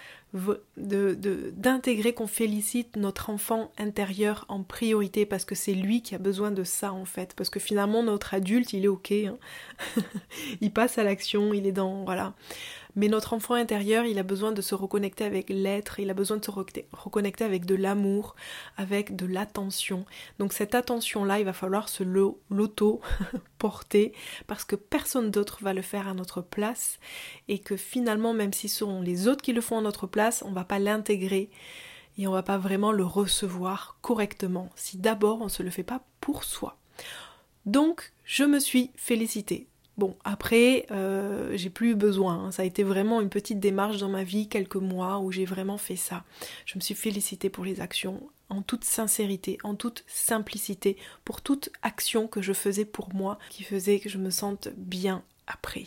d'intégrer 0.78 2.14
qu'on 2.14 2.28
félicite 2.28 2.96
notre 2.96 3.30
enfant 3.30 3.72
intérieur 3.78 4.46
en 4.48 4.64
priorité 4.64 5.26
parce 5.26 5.44
que 5.44 5.56
c'est 5.56 5.74
lui 5.74 6.02
qui 6.02 6.16
a 6.16 6.20
besoin 6.20 6.52
de 6.52 6.64
ça 6.64 6.94
en 6.94 7.04
fait 7.04 7.34
parce 7.36 7.50
que 7.50 7.60
finalement 7.60 8.02
notre 8.02 8.34
adulte 8.34 8.72
il 8.72 8.86
est 8.86 8.88
ok 8.88 9.12
hein. 9.12 9.38
il 10.62 10.72
passe 10.72 10.98
à 10.98 11.04
l'action 11.04 11.54
il 11.54 11.68
est 11.68 11.74
dans 11.74 12.06
voilà 12.06 12.34
mais 12.96 13.08
notre 13.08 13.34
enfant 13.34 13.54
intérieur, 13.54 14.06
il 14.06 14.20
a 14.20 14.24
besoin 14.24 14.52
de 14.52 14.62
se 14.62 14.76
reconnecter 14.76 15.24
avec 15.24 15.50
l'être, 15.50 16.00
il 16.00 16.10
a 16.10 16.14
besoin 16.14 16.38
de 16.38 16.46
se 16.46 16.52
reconnecter 16.52 17.44
avec 17.44 17.66
de 17.66 17.76
l'amour, 17.76 18.36
avec 18.78 19.16
de 19.16 19.26
l'attention. 19.26 20.06
Donc 20.40 20.54
cette 20.54 20.76
attention-là, 20.76 21.40
il 21.40 21.46
va 21.46 21.54
falloir 21.54 21.88
se 21.88 22.04
l'auto-porter 22.50 24.14
parce 24.48 24.66
que 24.66 24.76
personne 24.76 25.32
d'autre 25.32 25.60
va 25.62 25.74
le 25.74 25.82
faire 25.82 26.08
à 26.08 26.14
notre 26.14 26.42
place 26.42 27.00
et 27.48 27.60
que 27.60 27.78
finalement, 27.78 28.34
même 28.34 28.54
si 28.54 28.68
ce 28.68 28.80
sont 28.80 29.02
les 29.02 29.28
autres 29.28 29.42
qui 29.42 29.54
le 29.54 29.62
font 29.62 29.78
à 29.78 29.82
notre 29.82 30.08
place, 30.08 30.21
on 30.46 30.52
va 30.52 30.64
pas 30.64 30.80
l'intégrer 30.80 31.50
et 32.18 32.28
on 32.28 32.32
va 32.32 32.44
pas 32.44 32.58
vraiment 32.58 32.92
le 32.92 33.04
recevoir 33.04 33.98
correctement 34.02 34.70
si 34.76 34.98
d'abord 34.98 35.42
on 35.42 35.50
se 35.50 35.64
le 35.64 35.70
fait 35.70 35.84
pas 35.84 36.02
pour 36.20 36.44
soi. 36.44 36.78
Donc, 37.66 38.12
je 38.26 38.44
me 38.44 38.60
suis 38.60 38.92
félicitée. 38.96 39.68
Bon, 39.98 40.16
après, 40.24 40.86
euh, 40.92 41.52
j'ai 41.56 41.70
plus 41.70 41.92
eu 41.92 41.96
besoin. 41.96 42.46
Hein. 42.46 42.52
Ça 42.52 42.64
a 42.64 42.66
été 42.66 42.84
vraiment 42.84 43.22
une 43.22 43.30
petite 43.30 43.60
démarche 43.60 43.98
dans 43.98 44.10
ma 44.10 44.24
vie, 44.24 44.48
quelques 44.48 44.78
mois, 44.78 45.20
où 45.20 45.32
j'ai 45.32 45.46
vraiment 45.46 45.78
fait 45.78 45.96
ça. 45.96 46.24
Je 46.66 46.78
me 46.78 46.82
suis 46.82 46.96
félicitée 46.96 47.50
pour 47.50 47.66
les 47.66 47.82
actions, 47.82 48.30
en 48.50 48.62
toute 48.62 48.84
sincérité, 48.84 49.58
en 49.64 49.76
toute 49.76 50.04
simplicité, 50.08 50.98
pour 51.24 51.42
toute 51.42 51.70
action 51.82 52.28
que 52.28 52.42
je 52.42 52.54
faisais 52.54 52.86
pour 52.86 53.14
moi, 53.14 53.38
qui 53.50 53.64
faisait 53.64 54.00
que 54.00 54.10
je 54.10 54.18
me 54.18 54.32
sente 54.32 54.70
bien 54.76 55.24
après. 55.46 55.86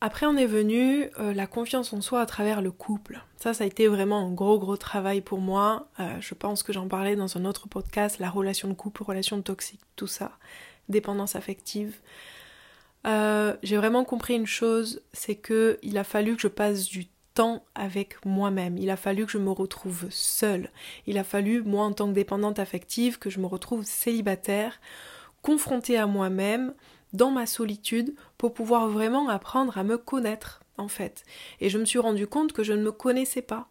Après, 0.00 0.26
on 0.26 0.36
est 0.36 0.46
venu 0.46 1.10
euh, 1.18 1.34
la 1.34 1.48
confiance 1.48 1.92
en 1.92 2.00
soi 2.00 2.20
à 2.20 2.26
travers 2.26 2.62
le 2.62 2.70
couple. 2.70 3.20
Ça, 3.36 3.52
ça 3.52 3.64
a 3.64 3.66
été 3.66 3.88
vraiment 3.88 4.26
un 4.26 4.30
gros, 4.30 4.58
gros 4.58 4.76
travail 4.76 5.20
pour 5.20 5.40
moi. 5.40 5.88
Euh, 5.98 6.20
je 6.20 6.34
pense 6.34 6.62
que 6.62 6.72
j'en 6.72 6.86
parlais 6.86 7.16
dans 7.16 7.36
un 7.36 7.44
autre 7.44 7.68
podcast, 7.68 8.20
la 8.20 8.30
relation 8.30 8.68
de 8.68 8.74
couple, 8.74 9.02
relation 9.02 9.42
toxique, 9.42 9.80
tout 9.96 10.06
ça, 10.06 10.38
dépendance 10.88 11.34
affective. 11.34 11.96
Euh, 13.06 13.56
j'ai 13.64 13.76
vraiment 13.76 14.04
compris 14.04 14.34
une 14.34 14.46
chose, 14.46 15.02
c'est 15.12 15.36
que 15.36 15.78
il 15.82 15.98
a 15.98 16.04
fallu 16.04 16.36
que 16.36 16.42
je 16.42 16.48
passe 16.48 16.84
du 16.86 17.06
temps 17.34 17.64
avec 17.74 18.24
moi-même. 18.24 18.78
Il 18.78 18.90
a 18.90 18.96
fallu 18.96 19.26
que 19.26 19.32
je 19.32 19.38
me 19.38 19.50
retrouve 19.50 20.06
seule. 20.10 20.70
Il 21.08 21.18
a 21.18 21.24
fallu, 21.24 21.62
moi 21.62 21.84
en 21.84 21.92
tant 21.92 22.08
que 22.08 22.14
dépendante 22.14 22.60
affective, 22.60 23.18
que 23.18 23.30
je 23.30 23.40
me 23.40 23.46
retrouve 23.46 23.84
célibataire, 23.84 24.80
confrontée 25.42 25.96
à 25.96 26.06
moi-même, 26.06 26.74
dans 27.12 27.30
ma 27.30 27.46
solitude, 27.46 28.14
pour 28.36 28.54
pouvoir 28.54 28.88
vraiment 28.88 29.28
apprendre 29.28 29.78
à 29.78 29.84
me 29.84 29.98
connaître, 29.98 30.62
en 30.76 30.88
fait. 30.88 31.24
Et 31.60 31.70
je 31.70 31.78
me 31.78 31.84
suis 31.84 31.98
rendu 31.98 32.26
compte 32.26 32.52
que 32.52 32.62
je 32.62 32.72
ne 32.72 32.82
me 32.82 32.92
connaissais 32.92 33.42
pas. 33.42 33.68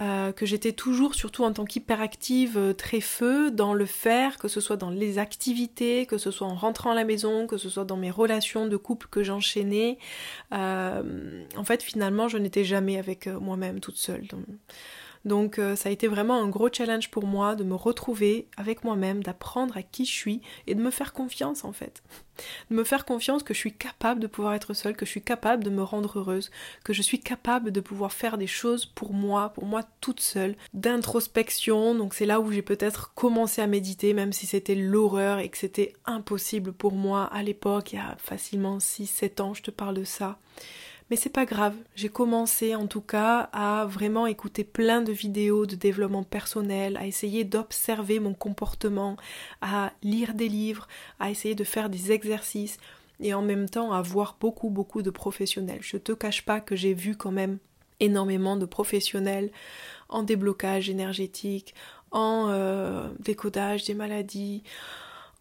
Euh, 0.00 0.30
que 0.30 0.46
j'étais 0.46 0.70
toujours, 0.70 1.16
surtout 1.16 1.42
en 1.42 1.52
tant 1.52 1.64
qu'hyperactive, 1.64 2.56
euh, 2.56 2.72
très 2.72 3.00
feu 3.00 3.50
dans 3.50 3.74
le 3.74 3.84
faire, 3.84 4.38
que 4.38 4.46
ce 4.46 4.60
soit 4.60 4.76
dans 4.76 4.90
les 4.90 5.18
activités, 5.18 6.06
que 6.06 6.18
ce 6.18 6.30
soit 6.30 6.46
en 6.46 6.54
rentrant 6.54 6.92
à 6.92 6.94
la 6.94 7.02
maison, 7.02 7.48
que 7.48 7.56
ce 7.56 7.68
soit 7.68 7.84
dans 7.84 7.96
mes 7.96 8.12
relations 8.12 8.68
de 8.68 8.76
couple 8.76 9.08
que 9.10 9.24
j'enchaînais. 9.24 9.98
Euh, 10.52 11.42
en 11.56 11.64
fait, 11.64 11.82
finalement, 11.82 12.28
je 12.28 12.38
n'étais 12.38 12.62
jamais 12.62 12.96
avec 12.96 13.26
moi-même 13.26 13.80
toute 13.80 13.96
seule. 13.96 14.28
Euh, 15.58 15.76
ça 15.76 15.88
a 15.88 15.92
été 15.92 16.06
vraiment 16.08 16.40
un 16.40 16.48
gros 16.48 16.68
challenge 16.72 17.10
pour 17.10 17.26
moi 17.26 17.54
de 17.54 17.64
me 17.64 17.74
retrouver 17.74 18.48
avec 18.56 18.84
moi-même, 18.84 19.22
d'apprendre 19.22 19.76
à 19.76 19.82
qui 19.82 20.04
je 20.04 20.12
suis 20.12 20.40
et 20.66 20.74
de 20.74 20.82
me 20.82 20.90
faire 20.90 21.12
confiance 21.12 21.64
en 21.64 21.72
fait. 21.72 22.02
De 22.70 22.76
me 22.76 22.84
faire 22.84 23.04
confiance 23.04 23.42
que 23.42 23.52
je 23.52 23.58
suis 23.58 23.72
capable 23.72 24.20
de 24.20 24.26
pouvoir 24.26 24.54
être 24.54 24.74
seule, 24.74 24.96
que 24.96 25.04
je 25.04 25.10
suis 25.10 25.22
capable 25.22 25.64
de 25.64 25.70
me 25.70 25.82
rendre 25.82 26.18
heureuse, 26.18 26.50
que 26.84 26.92
je 26.92 27.02
suis 27.02 27.18
capable 27.18 27.72
de 27.72 27.80
pouvoir 27.80 28.12
faire 28.12 28.38
des 28.38 28.46
choses 28.46 28.86
pour 28.86 29.12
moi, 29.12 29.50
pour 29.50 29.66
moi 29.66 29.82
toute 30.00 30.20
seule, 30.20 30.56
d'introspection. 30.72 31.94
Donc 31.94 32.14
c'est 32.14 32.26
là 32.26 32.40
où 32.40 32.52
j'ai 32.52 32.62
peut-être 32.62 33.12
commencé 33.14 33.60
à 33.60 33.66
méditer, 33.66 34.14
même 34.14 34.32
si 34.32 34.46
c'était 34.46 34.76
l'horreur 34.76 35.38
et 35.40 35.48
que 35.48 35.58
c'était 35.58 35.94
impossible 36.06 36.72
pour 36.72 36.92
moi 36.92 37.24
à 37.24 37.42
l'époque, 37.42 37.92
il 37.92 37.96
y 37.96 37.98
a 37.98 38.16
facilement 38.18 38.78
6-7 38.78 39.42
ans, 39.42 39.54
je 39.54 39.62
te 39.62 39.70
parle 39.70 39.94
de 39.94 40.04
ça. 40.04 40.38
Mais 41.10 41.16
c'est 41.16 41.30
pas 41.30 41.46
grave, 41.46 41.74
j'ai 41.94 42.10
commencé 42.10 42.74
en 42.74 42.86
tout 42.86 43.00
cas 43.00 43.48
à 43.52 43.86
vraiment 43.86 44.26
écouter 44.26 44.62
plein 44.62 45.00
de 45.00 45.12
vidéos 45.12 45.64
de 45.64 45.74
développement 45.74 46.22
personnel, 46.22 46.98
à 46.98 47.06
essayer 47.06 47.44
d'observer 47.44 48.20
mon 48.20 48.34
comportement, 48.34 49.16
à 49.62 49.92
lire 50.02 50.34
des 50.34 50.48
livres, 50.48 50.86
à 51.18 51.30
essayer 51.30 51.54
de 51.54 51.64
faire 51.64 51.88
des 51.88 52.12
exercices 52.12 52.76
et 53.20 53.32
en 53.32 53.40
même 53.40 53.70
temps 53.70 53.92
à 53.92 54.02
voir 54.02 54.36
beaucoup 54.38 54.68
beaucoup 54.68 55.00
de 55.00 55.10
professionnels. 55.10 55.80
Je 55.80 55.96
te 55.96 56.12
cache 56.12 56.44
pas 56.44 56.60
que 56.60 56.76
j'ai 56.76 56.92
vu 56.92 57.16
quand 57.16 57.32
même 57.32 57.58
énormément 58.00 58.56
de 58.56 58.66
professionnels 58.66 59.50
en 60.10 60.22
déblocage 60.22 60.90
énergétique, 60.90 61.74
en 62.10 62.48
euh, 62.50 63.08
décodage 63.18 63.84
des 63.84 63.94
maladies, 63.94 64.62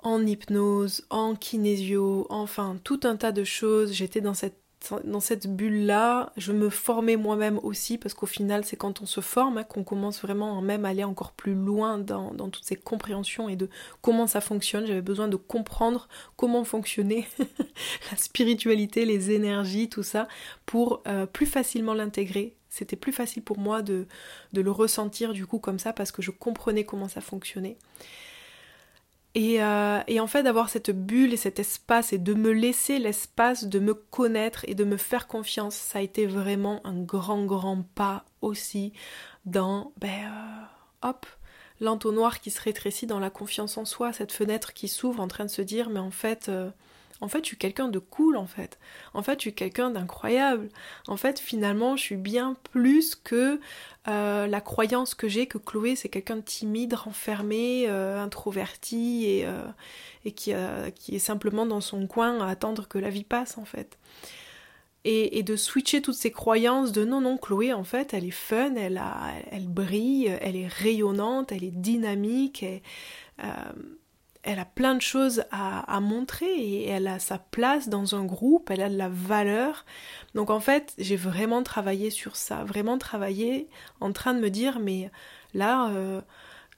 en 0.01 0.25
hypnose, 0.25 1.05
en 1.09 1.35
kinésio, 1.35 2.25
enfin 2.29 2.77
tout 2.83 3.01
un 3.03 3.17
tas 3.17 3.31
de 3.31 3.43
choses. 3.43 3.91
J'étais 3.93 4.21
dans 4.21 4.33
cette 4.33 4.59
dans 5.03 5.19
cette 5.19 5.47
bulle-là, 5.47 6.31
je 6.37 6.51
me 6.51 6.69
formais 6.69 7.17
moi-même 7.17 7.59
aussi, 7.63 7.97
parce 7.97 8.13
qu'au 8.13 8.25
final, 8.25 8.63
c'est 8.63 8.77
quand 8.77 9.01
on 9.01 9.05
se 9.05 9.21
forme 9.21 9.57
hein, 9.57 9.63
qu'on 9.63 9.83
commence 9.83 10.21
vraiment 10.21 10.63
à 10.63 10.87
aller 10.87 11.03
encore 11.03 11.31
plus 11.31 11.55
loin 11.55 11.97
dans, 11.97 12.31
toutes 12.49 12.63
ces 12.63 12.75
compréhensions 12.75 13.49
et 13.49 13.55
de 13.55 13.69
comment 14.01 14.27
ça 14.27 14.39
fonctionne. 14.39 14.85
J'avais 14.85 15.01
besoin 15.01 15.27
de 15.27 15.35
comprendre 15.35 16.07
comment 16.35 16.63
fonctionnait 16.63 17.27
la 18.11 18.17
spiritualité, 18.17 19.05
les 19.05 19.31
énergies, 19.31 19.89
tout 19.89 20.03
ça, 20.03 20.27
pour 20.65 21.01
euh, 21.07 21.25
plus 21.25 21.47
facilement 21.47 21.93
l'intégrer. 21.93 22.55
C'était 22.69 22.95
plus 22.95 23.13
facile 23.13 23.43
pour 23.43 23.57
moi 23.57 23.81
de 23.81 24.05
le 24.53 24.71
ressentir 24.71 25.33
du 25.33 25.47
coup 25.47 25.59
comme 25.59 25.79
ça, 25.79 25.91
parce 25.91 26.11
que 26.11 26.21
je 26.21 26.31
comprenais 26.31 26.83
comment 26.83 27.07
ça 27.07 27.21
fonctionnait. 27.21 27.77
Euh, 29.37 30.01
et, 30.07 30.19
en 30.19 30.27
fait, 30.27 30.43
d'avoir 30.43 30.69
cette 30.69 30.89
bulle 30.89 31.33
et 31.33 31.37
cet 31.37 31.59
espace 31.59 32.11
et 32.11 32.17
de 32.17 32.33
me 32.33 32.51
laisser 32.51 32.97
l'espace 32.97 33.65
de 33.65 33.79
me 33.79 33.93
connaître 33.93 34.65
et 34.67 34.73
de 34.73 34.83
me 34.83 34.97
faire 34.97 35.27
confiance, 35.27 35.75
ça 35.75 35.99
a 35.99 36.01
été 36.01 36.25
vraiment 36.25 36.81
un 36.85 36.99
grand, 36.99 37.45
grand 37.45 37.83
pas 37.93 38.25
aussi 38.41 38.93
dans, 39.45 39.91
ben, 39.97 40.25
euh, 40.25 41.07
hop, 41.09 41.27
l'entonnoir 41.79 42.39
qui 42.39 42.49
se 42.49 42.61
rétrécit 42.61 43.05
dans 43.05 43.19
la 43.19 43.29
confiance 43.29 43.77
en 43.77 43.85
soi, 43.85 44.11
cette 44.11 44.31
fenêtre 44.31 44.73
qui 44.73 44.87
s'ouvre 44.87 45.21
en 45.21 45.27
train 45.27 45.45
de 45.45 45.51
se 45.51 45.61
dire, 45.61 45.89
mais 45.91 45.99
en 45.99 46.11
fait, 46.11 46.49
euh, 46.49 46.71
en 47.19 47.27
fait, 47.27 47.39
je 47.39 47.47
suis 47.47 47.57
quelqu'un 47.57 47.87
de 47.87 47.99
cool, 47.99 48.37
en 48.37 48.45
fait. 48.45 48.77
En 49.13 49.23
fait, 49.23 49.39
je 49.39 49.41
suis 49.41 49.53
quelqu'un 49.53 49.89
d'incroyable. 49.89 50.69
En 51.07 51.17
fait, 51.17 51.39
finalement, 51.39 51.95
je 51.95 52.03
suis 52.03 52.15
bien 52.15 52.55
plus 52.71 53.15
que 53.15 53.59
euh, 54.07 54.47
la 54.47 54.61
croyance 54.61 55.15
que 55.15 55.27
j'ai 55.27 55.47
que 55.47 55.57
Chloé, 55.57 55.95
c'est 55.95 56.09
quelqu'un 56.09 56.37
de 56.37 56.41
timide, 56.41 56.93
renfermé, 56.93 57.85
euh, 57.87 58.21
introverti 58.21 59.25
et, 59.25 59.45
euh, 59.45 59.63
et 60.25 60.31
qui, 60.31 60.51
est 60.51 61.19
simplement 61.19 61.65
dans 61.65 61.81
son 61.81 62.05
coin 62.05 62.39
à 62.39 62.49
attendre 62.49 62.87
que 62.87 62.99
la 62.99 63.09
vie 63.09 63.23
passe, 63.23 63.57
en 63.57 63.65
fait. 63.65 63.97
Et, 65.09 65.41
de 65.41 65.55
switcher 65.55 66.01
toutes 66.01 66.15
ces 66.15 66.31
croyances 66.31 66.91
de 66.91 67.05
non, 67.05 67.21
non, 67.21 67.37
Chloé, 67.37 67.71
en 67.71 67.85
fait, 67.85 68.13
elle 68.13 68.25
est 68.25 68.31
fun, 68.31 68.75
elle, 68.75 68.97
a, 68.97 69.31
elle 69.51 69.69
brille, 69.69 70.37
elle 70.41 70.57
est 70.57 70.67
rayonnante, 70.67 71.53
elle 71.53 71.63
est 71.63 71.71
dynamique. 71.71 72.61
Et, 72.63 72.83
elle 74.43 74.59
a 74.59 74.65
plein 74.65 74.95
de 74.95 75.01
choses 75.01 75.43
à, 75.51 75.99
montrer 75.99 76.45
et 76.45 76.87
elle 76.87 77.07
a 77.07 77.19
sa 77.19 77.37
place 77.37 77.89
dans 77.89 78.15
un 78.15 78.23
groupe, 78.23 78.69
elle 78.69 78.81
a 78.81 78.89
de 78.89 78.97
la 78.97 79.09
valeur. 79.09 79.85
Donc 80.35 80.49
en 80.49 80.59
fait, 80.59 80.93
j'ai 80.97 81.15
vraiment 81.15 81.63
travaillé 81.63 82.09
sur 82.09 82.35
ça, 82.35 82.63
vraiment 82.63 82.97
travaillé 82.97 83.67
en 83.99 84.11
train 84.13 84.33
de 84.33 84.39
me 84.39 84.49
dire, 84.49 84.79
mais 84.79 85.11
là, 85.53 85.89
euh, 85.89 86.21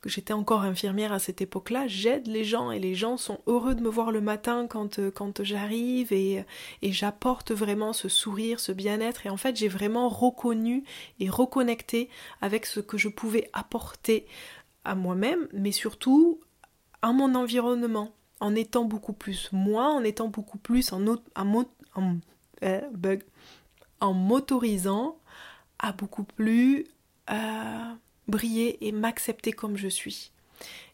j'étais 0.05 0.33
encore 0.33 0.61
infirmière 0.61 1.11
à 1.11 1.19
cette 1.19 1.41
époque-là, 1.41 1.87
j'aide 1.87 2.27
les 2.27 2.43
gens 2.43 2.71
et 2.71 2.79
les 2.79 2.95
gens 2.95 3.17
sont 3.17 3.39
heureux 3.47 3.75
de 3.75 3.81
me 3.81 3.89
voir 3.89 4.11
le 4.11 4.21
matin 4.21 4.65
quand, 4.67 4.99
euh, 4.99 5.11
quand 5.11 5.43
j'arrive 5.43 6.13
et, 6.13 6.43
et 6.81 6.91
j'apporte 6.91 7.51
vraiment 7.51 7.93
ce 7.93 8.09
sourire, 8.09 8.59
ce 8.59 8.71
bien-être 8.71 9.25
et 9.25 9.29
en 9.29 9.37
fait 9.37 9.55
j'ai 9.55 9.67
vraiment 9.67 10.09
reconnu 10.09 10.83
et 11.19 11.29
reconnecté 11.29 12.09
avec 12.41 12.65
ce 12.65 12.79
que 12.79 12.97
je 12.97 13.09
pouvais 13.09 13.49
apporter 13.53 14.25
à 14.85 14.95
moi-même, 14.95 15.47
mais 15.53 15.71
surtout 15.71 16.39
à 17.01 17.11
mon 17.11 17.35
environnement, 17.35 18.11
en 18.39 18.55
étant 18.55 18.85
beaucoup 18.85 19.13
plus 19.13 19.49
moi, 19.51 19.89
en 19.93 20.03
étant 20.03 20.27
beaucoup 20.27 20.57
plus 20.57 20.93
en, 20.93 21.05
en, 21.35 21.65
euh, 22.63 22.81
bug, 22.91 23.23
en 23.99 24.13
m'autorisant 24.13 25.17
à 25.79 25.91
beaucoup 25.91 26.23
plus 26.23 26.85
euh, 27.29 27.93
briller 28.27 28.85
et 28.85 28.91
m'accepter 28.91 29.51
comme 29.51 29.77
je 29.77 29.87
suis. 29.87 30.31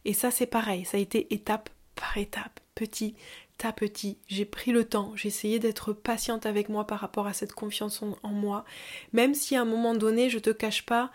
Et 0.06 0.14
ça 0.14 0.32
c'est 0.32 0.46
pareil, 0.46 0.86
ça 0.86 0.98
a 0.98 1.00
été 1.00 1.34
étape 1.34 1.70
par 1.96 2.18
étape, 2.18 2.60
petit 2.76 3.16
à 3.64 3.72
petit. 3.72 4.18
J'ai 4.28 4.46
pris 4.46 4.72
le 4.72 4.86
temps, 4.86 5.14
j'ai 5.16 5.28
essayé 5.28 5.60
d'être 5.60 5.94
patiente 5.94 6.46
avec 6.46 6.70
moi 6.70 6.86
par 6.86 7.00
rapport 7.00 7.28
à 7.28 7.34
cette 7.34 7.54
confiance 7.54 8.02
en, 8.02 8.30
moi, 8.30 8.66
même 9.14 9.34
si 9.34 9.56
à 9.56 9.62
un 9.62 9.66
moment 9.66 9.96
donné, 9.96 10.30
je 10.30 10.40
te 10.40 10.50
cache 10.50 10.86
pas, 10.86 11.12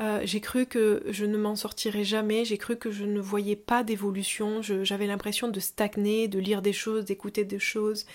euh, 0.00 0.20
j'ai 0.24 0.40
cru 0.40 0.66
que 0.66 1.02
je 1.08 1.26
ne 1.26 1.36
m'en 1.36 1.56
sortirais 1.56 2.04
jamais, 2.04 2.44
j'ai 2.44 2.56
cru 2.58 2.76
que 2.76 2.90
je 2.90 3.04
ne 3.04 3.20
voyais 3.20 3.56
pas 3.56 3.84
d'évolution, 3.84 4.62
j'avais 4.62 5.06
l'impression 5.06 5.48
de 5.48 5.60
stagner, 5.60 6.28
de 6.28 6.38
lire 6.38 6.62
des 6.62 6.72
choses, 6.72 7.04
d'écouter 7.04 7.44
des 7.44 7.58
choses. 7.58 8.06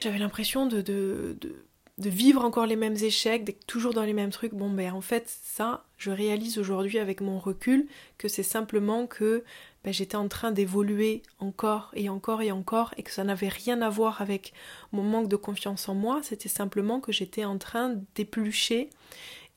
J'avais 0.00 0.18
l'impression 0.18 0.66
de, 0.66 0.80
de, 0.80 1.36
de, 1.40 1.64
vivre 2.10 2.44
encore 2.44 2.66
les 2.66 2.76
mêmes 2.76 2.96
échecs, 2.96 3.44
d'être 3.44 3.66
toujours 3.66 3.94
dans 3.94 4.04
les 4.04 4.12
mêmes 4.12 4.30
trucs. 4.30 4.54
Bon, 4.54 4.70
ben 4.70 4.92
en 4.92 5.00
fait, 5.00 5.24
ça, 5.42 5.84
je 5.98 6.10
réalise 6.10 6.58
aujourd'hui 6.58 6.98
avec 6.98 7.20
mon 7.20 7.38
recul 7.38 7.86
que 8.18 8.28
c'est 8.28 8.42
simplement 8.42 9.06
que 9.06 9.44
ben, 9.84 9.92
j'étais 9.92 10.16
en 10.16 10.28
train 10.28 10.52
d'évoluer 10.52 11.22
encore 11.38 11.90
et 11.94 12.08
encore 12.08 12.42
et 12.42 12.52
encore 12.52 12.94
et 12.96 13.02
que 13.02 13.10
ça 13.10 13.24
n'avait 13.24 13.48
rien 13.48 13.82
à 13.82 13.90
voir 13.90 14.20
avec 14.20 14.52
mon 14.92 15.02
manque 15.02 15.28
de 15.28 15.36
confiance 15.36 15.88
en 15.88 15.94
moi, 15.94 16.20
c'était 16.22 16.48
simplement 16.48 17.00
que 17.00 17.12
j'étais 17.12 17.44
en 17.44 17.58
train 17.58 17.96
d'éplucher 18.14 18.90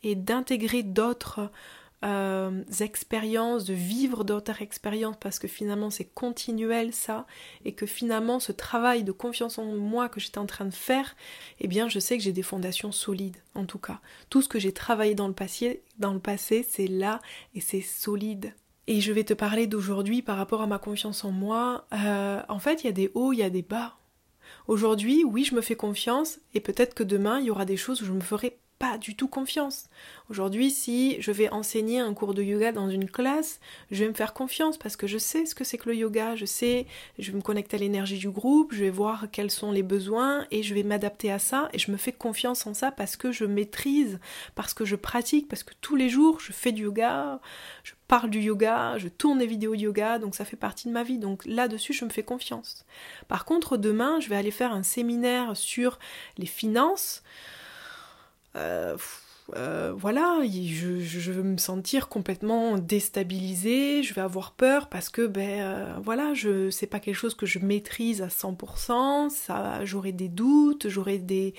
et 0.03 0.15
d'intégrer 0.15 0.83
d'autres 0.83 1.51
euh, 2.05 2.63
expériences, 2.79 3.65
de 3.65 3.73
vivre 3.73 4.23
d'autres 4.23 4.61
expériences 4.61 5.17
parce 5.19 5.39
que 5.39 5.47
finalement 5.47 5.89
c'est 5.89 6.05
continuel 6.05 6.93
ça 6.93 7.25
et 7.63 7.73
que 7.73 7.85
finalement 7.85 8.39
ce 8.39 8.51
travail 8.51 9.03
de 9.03 9.11
confiance 9.11 9.57
en 9.57 9.65
moi 9.65 10.07
que 10.09 10.19
j'étais 10.19 10.37
en 10.37 10.45
train 10.45 10.65
de 10.65 10.73
faire, 10.73 11.15
eh 11.59 11.67
bien 11.67 11.89
je 11.89 11.99
sais 11.99 12.17
que 12.17 12.23
j'ai 12.23 12.31
des 12.31 12.43
fondations 12.43 12.91
solides 12.91 13.37
en 13.55 13.65
tout 13.65 13.79
cas. 13.79 13.99
Tout 14.29 14.41
ce 14.41 14.49
que 14.49 14.59
j'ai 14.59 14.73
travaillé 14.73 15.15
dans 15.15 15.27
le 15.27 15.33
passé, 15.33 15.83
dans 15.97 16.13
le 16.13 16.19
passé, 16.19 16.65
c'est 16.67 16.87
là 16.87 17.19
et 17.55 17.61
c'est 17.61 17.81
solide. 17.81 18.53
Et 18.87 19.01
je 19.01 19.11
vais 19.11 19.23
te 19.23 19.33
parler 19.33 19.65
d'aujourd'hui 19.65 20.21
par 20.21 20.37
rapport 20.37 20.61
à 20.61 20.67
ma 20.67 20.77
confiance 20.77 21.23
en 21.23 21.31
moi. 21.31 21.87
Euh, 21.93 22.41
en 22.49 22.59
fait, 22.59 22.83
il 22.83 22.85
y 22.85 22.89
a 22.89 22.93
des 22.93 23.11
hauts, 23.15 23.33
il 23.33 23.39
y 23.39 23.43
a 23.43 23.49
des 23.49 23.63
bas. 23.63 23.97
Aujourd'hui, 24.67 25.23
oui, 25.23 25.43
je 25.43 25.55
me 25.55 25.61
fais 25.61 25.75
confiance 25.75 26.39
et 26.53 26.59
peut-être 26.59 26.93
que 26.93 27.03
demain, 27.03 27.39
il 27.39 27.45
y 27.45 27.51
aura 27.51 27.65
des 27.65 27.77
choses 27.77 28.01
où 28.03 28.05
je 28.05 28.11
me 28.11 28.21
ferai 28.21 28.59
pas 28.85 28.97
du 28.97 29.15
tout 29.15 29.27
confiance. 29.27 29.89
Aujourd'hui, 30.29 30.69
si 30.69 31.17
je 31.19 31.31
vais 31.31 31.49
enseigner 31.49 31.99
un 31.99 32.13
cours 32.13 32.33
de 32.33 32.43
yoga 32.43 32.71
dans 32.71 32.89
une 32.89 33.09
classe, 33.09 33.59
je 33.91 34.03
vais 34.03 34.09
me 34.09 34.13
faire 34.13 34.33
confiance 34.33 34.77
parce 34.77 34.95
que 34.95 35.07
je 35.07 35.17
sais 35.17 35.45
ce 35.45 35.55
que 35.55 35.63
c'est 35.63 35.77
que 35.77 35.89
le 35.89 35.95
yoga, 35.95 36.35
je 36.35 36.45
sais, 36.45 36.85
je 37.19 37.31
vais 37.31 37.37
me 37.37 37.41
connecter 37.41 37.77
à 37.77 37.79
l'énergie 37.79 38.17
du 38.17 38.29
groupe, 38.29 38.73
je 38.73 38.83
vais 38.83 38.89
voir 38.89 39.25
quels 39.31 39.51
sont 39.51 39.71
les 39.71 39.83
besoins 39.83 40.45
et 40.51 40.61
je 40.63 40.73
vais 40.73 40.83
m'adapter 40.83 41.31
à 41.31 41.39
ça 41.39 41.69
et 41.73 41.79
je 41.79 41.91
me 41.91 41.97
fais 41.97 42.11
confiance 42.11 42.65
en 42.67 42.73
ça 42.73 42.91
parce 42.91 43.15
que 43.15 43.31
je 43.31 43.45
maîtrise, 43.45 44.19
parce 44.55 44.73
que 44.73 44.85
je 44.85 44.95
pratique, 44.95 45.47
parce 45.47 45.63
que 45.63 45.73
tous 45.81 45.95
les 45.95 46.09
jours 46.09 46.39
je 46.39 46.51
fais 46.51 46.71
du 46.71 46.83
yoga, 46.83 47.39
je 47.83 47.93
parle 48.07 48.29
du 48.29 48.39
yoga, 48.39 48.97
je 48.97 49.07
tourne 49.07 49.39
des 49.39 49.47
vidéos 49.47 49.73
yoga, 49.73 50.19
donc 50.19 50.35
ça 50.35 50.45
fait 50.45 50.57
partie 50.57 50.87
de 50.87 50.93
ma 50.93 51.03
vie. 51.03 51.17
Donc 51.17 51.45
là-dessus, 51.45 51.93
je 51.93 52.05
me 52.05 52.09
fais 52.09 52.23
confiance. 52.23 52.85
Par 53.27 53.45
contre, 53.45 53.77
demain, 53.77 54.19
je 54.19 54.29
vais 54.29 54.35
aller 54.35 54.51
faire 54.51 54.73
un 54.73 54.83
séminaire 54.83 55.57
sur 55.57 55.99
les 56.37 56.45
finances. 56.45 57.23
Euh, 58.55 58.97
euh, 59.55 59.93
voilà, 59.95 60.39
je, 60.43 61.31
vais 61.31 61.43
me 61.43 61.57
sentir 61.57 62.09
complètement 62.09 62.79
déstabilisée, 62.79 64.01
je 64.01 64.13
vais 64.15 64.21
avoir 64.21 64.53
peur 64.53 64.89
parce 64.89 65.09
que 65.09 65.27
ben 65.27 65.61
euh, 65.61 65.93
voilà, 66.01 66.33
je 66.33 66.71
c'est 66.71 66.87
pas 66.87 66.99
quelque 66.99 67.15
chose 67.15 67.35
que 67.35 67.45
je 67.45 67.59
maîtrise 67.59 68.23
à 68.23 68.27
100%, 68.27 69.29
ça 69.29 69.85
j'aurai 69.85 70.13
des 70.13 70.29
doutes, 70.29 70.89
j'aurai 70.89 71.19
des 71.19 71.53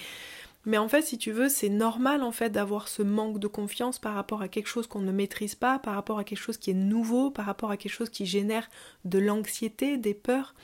mais 0.67 0.79
en 0.79 0.89
fait, 0.89 1.03
si 1.03 1.17
tu 1.17 1.31
veux, 1.31 1.49
c'est 1.49 1.69
normal 1.69 2.25
en 2.25 2.33
fait 2.33 2.51
d'avoir 2.51 2.89
ce 2.89 3.03
manque 3.03 3.39
de 3.39 3.47
confiance 3.47 4.01
par 4.01 4.15
rapport 4.15 4.43
à 4.43 4.49
quelque 4.49 4.67
chose 4.67 4.89
qu'on 4.89 5.01
ne 5.01 5.13
maîtrise 5.13 5.55
pas, 5.55 5.79
par 5.79 5.95
rapport 5.95 6.19
à 6.19 6.25
quelque 6.25 6.41
chose 6.41 6.57
qui 6.57 6.73
est 6.73 6.75
nouveau, 6.75 7.31
par 7.31 7.47
rapport 7.47 7.71
à 7.71 7.77
quelque 7.77 7.93
chose 7.93 8.11
qui 8.11 8.27
génère 8.27 8.69
de 9.05 9.21
l'anxiété, 9.21 9.97
des 9.97 10.13
peurs. 10.13 10.55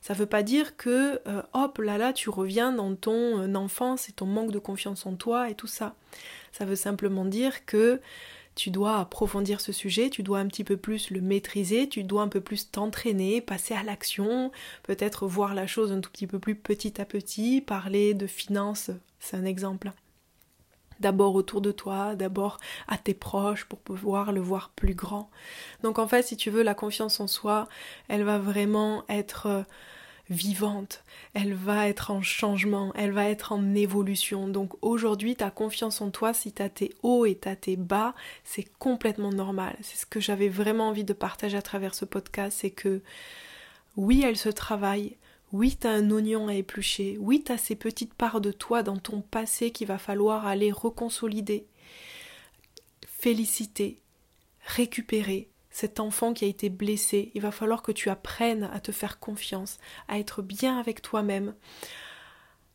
Ça 0.00 0.14
veut 0.14 0.26
pas 0.26 0.42
dire 0.42 0.76
que 0.76 1.20
euh, 1.28 1.42
hop 1.52 1.78
là 1.78 1.98
là 1.98 2.12
tu 2.12 2.30
reviens 2.30 2.72
dans 2.72 2.94
ton 2.94 3.40
euh, 3.40 3.54
enfance 3.54 4.08
et 4.08 4.12
ton 4.12 4.26
manque 4.26 4.50
de 4.50 4.58
confiance 4.58 5.04
en 5.04 5.14
toi 5.14 5.50
et 5.50 5.54
tout 5.54 5.66
ça. 5.66 5.94
Ça 6.52 6.64
veut 6.64 6.76
simplement 6.76 7.24
dire 7.24 7.66
que 7.66 8.00
tu 8.54 8.70
dois 8.70 8.98
approfondir 8.98 9.60
ce 9.60 9.72
sujet, 9.72 10.10
tu 10.10 10.22
dois 10.22 10.38
un 10.38 10.46
petit 10.46 10.64
peu 10.64 10.76
plus 10.76 11.10
le 11.10 11.20
maîtriser, 11.20 11.88
tu 11.88 12.02
dois 12.02 12.22
un 12.22 12.28
peu 12.28 12.40
plus 12.40 12.70
t'entraîner, 12.70 13.40
passer 13.40 13.74
à 13.74 13.82
l'action, 13.82 14.50
peut-être 14.82 15.26
voir 15.26 15.54
la 15.54 15.66
chose 15.66 15.92
un 15.92 16.00
tout 16.00 16.10
petit 16.10 16.26
peu 16.26 16.38
plus 16.38 16.54
petit 16.54 17.00
à 17.00 17.04
petit, 17.04 17.60
parler 17.60 18.14
de 18.14 18.26
finances, 18.26 18.90
c'est 19.18 19.36
un 19.36 19.44
exemple. 19.44 19.92
D'abord 21.00 21.34
autour 21.34 21.60
de 21.60 21.72
toi, 21.72 22.14
d'abord 22.14 22.58
à 22.88 22.98
tes 22.98 23.14
proches 23.14 23.64
pour 23.64 23.78
pouvoir 23.80 24.32
le 24.32 24.40
voir 24.40 24.70
plus 24.76 24.94
grand. 24.94 25.30
Donc 25.82 25.98
en 25.98 26.06
fait, 26.06 26.22
si 26.22 26.36
tu 26.36 26.50
veux, 26.50 26.62
la 26.62 26.74
confiance 26.74 27.20
en 27.20 27.26
soi, 27.26 27.68
elle 28.08 28.22
va 28.22 28.38
vraiment 28.38 29.04
être 29.08 29.46
euh, 29.46 29.62
vivante, 30.30 31.04
elle 31.34 31.54
va 31.54 31.88
être 31.88 32.12
en 32.12 32.22
changement, 32.22 32.92
elle 32.94 33.10
va 33.10 33.28
être 33.28 33.52
en 33.52 33.74
évolution. 33.74 34.46
Donc 34.46 34.72
aujourd'hui, 34.80 35.34
ta 35.34 35.50
confiance 35.50 36.00
en 36.00 36.10
toi, 36.10 36.32
si 36.32 36.52
tu 36.52 36.62
as 36.62 36.68
tes 36.68 36.94
hauts 37.02 37.26
et 37.26 37.34
t'as 37.34 37.56
tes 37.56 37.76
bas, 37.76 38.14
c'est 38.44 38.66
complètement 38.78 39.30
normal. 39.30 39.76
C'est 39.82 39.98
ce 39.98 40.06
que 40.06 40.20
j'avais 40.20 40.48
vraiment 40.48 40.88
envie 40.88 41.04
de 41.04 41.12
partager 41.12 41.56
à 41.56 41.62
travers 41.62 41.94
ce 41.94 42.04
podcast, 42.04 42.58
c'est 42.60 42.70
que 42.70 43.02
oui, 43.96 44.22
elle 44.24 44.36
se 44.36 44.48
travaille, 44.48 45.16
oui, 45.52 45.76
tu 45.80 45.86
as 45.86 45.90
un 45.90 46.10
oignon 46.10 46.48
à 46.48 46.54
éplucher, 46.54 47.16
oui, 47.18 47.42
tu 47.44 47.52
as 47.52 47.58
ces 47.58 47.74
petites 47.74 48.14
parts 48.14 48.40
de 48.40 48.52
toi 48.52 48.82
dans 48.82 48.96
ton 48.96 49.20
passé 49.20 49.72
qu'il 49.72 49.88
va 49.88 49.98
falloir 49.98 50.46
aller 50.46 50.70
reconsolider, 50.70 51.66
féliciter, 53.06 54.00
récupérer, 54.64 55.48
cet 55.70 56.00
enfant 56.00 56.32
qui 56.34 56.44
a 56.44 56.48
été 56.48 56.68
blessé, 56.68 57.30
il 57.34 57.42
va 57.42 57.52
falloir 57.52 57.82
que 57.82 57.92
tu 57.92 58.10
apprennes 58.10 58.68
à 58.72 58.80
te 58.80 58.92
faire 58.92 59.18
confiance, 59.18 59.78
à 60.08 60.18
être 60.18 60.42
bien 60.42 60.78
avec 60.78 61.00
toi-même, 61.00 61.54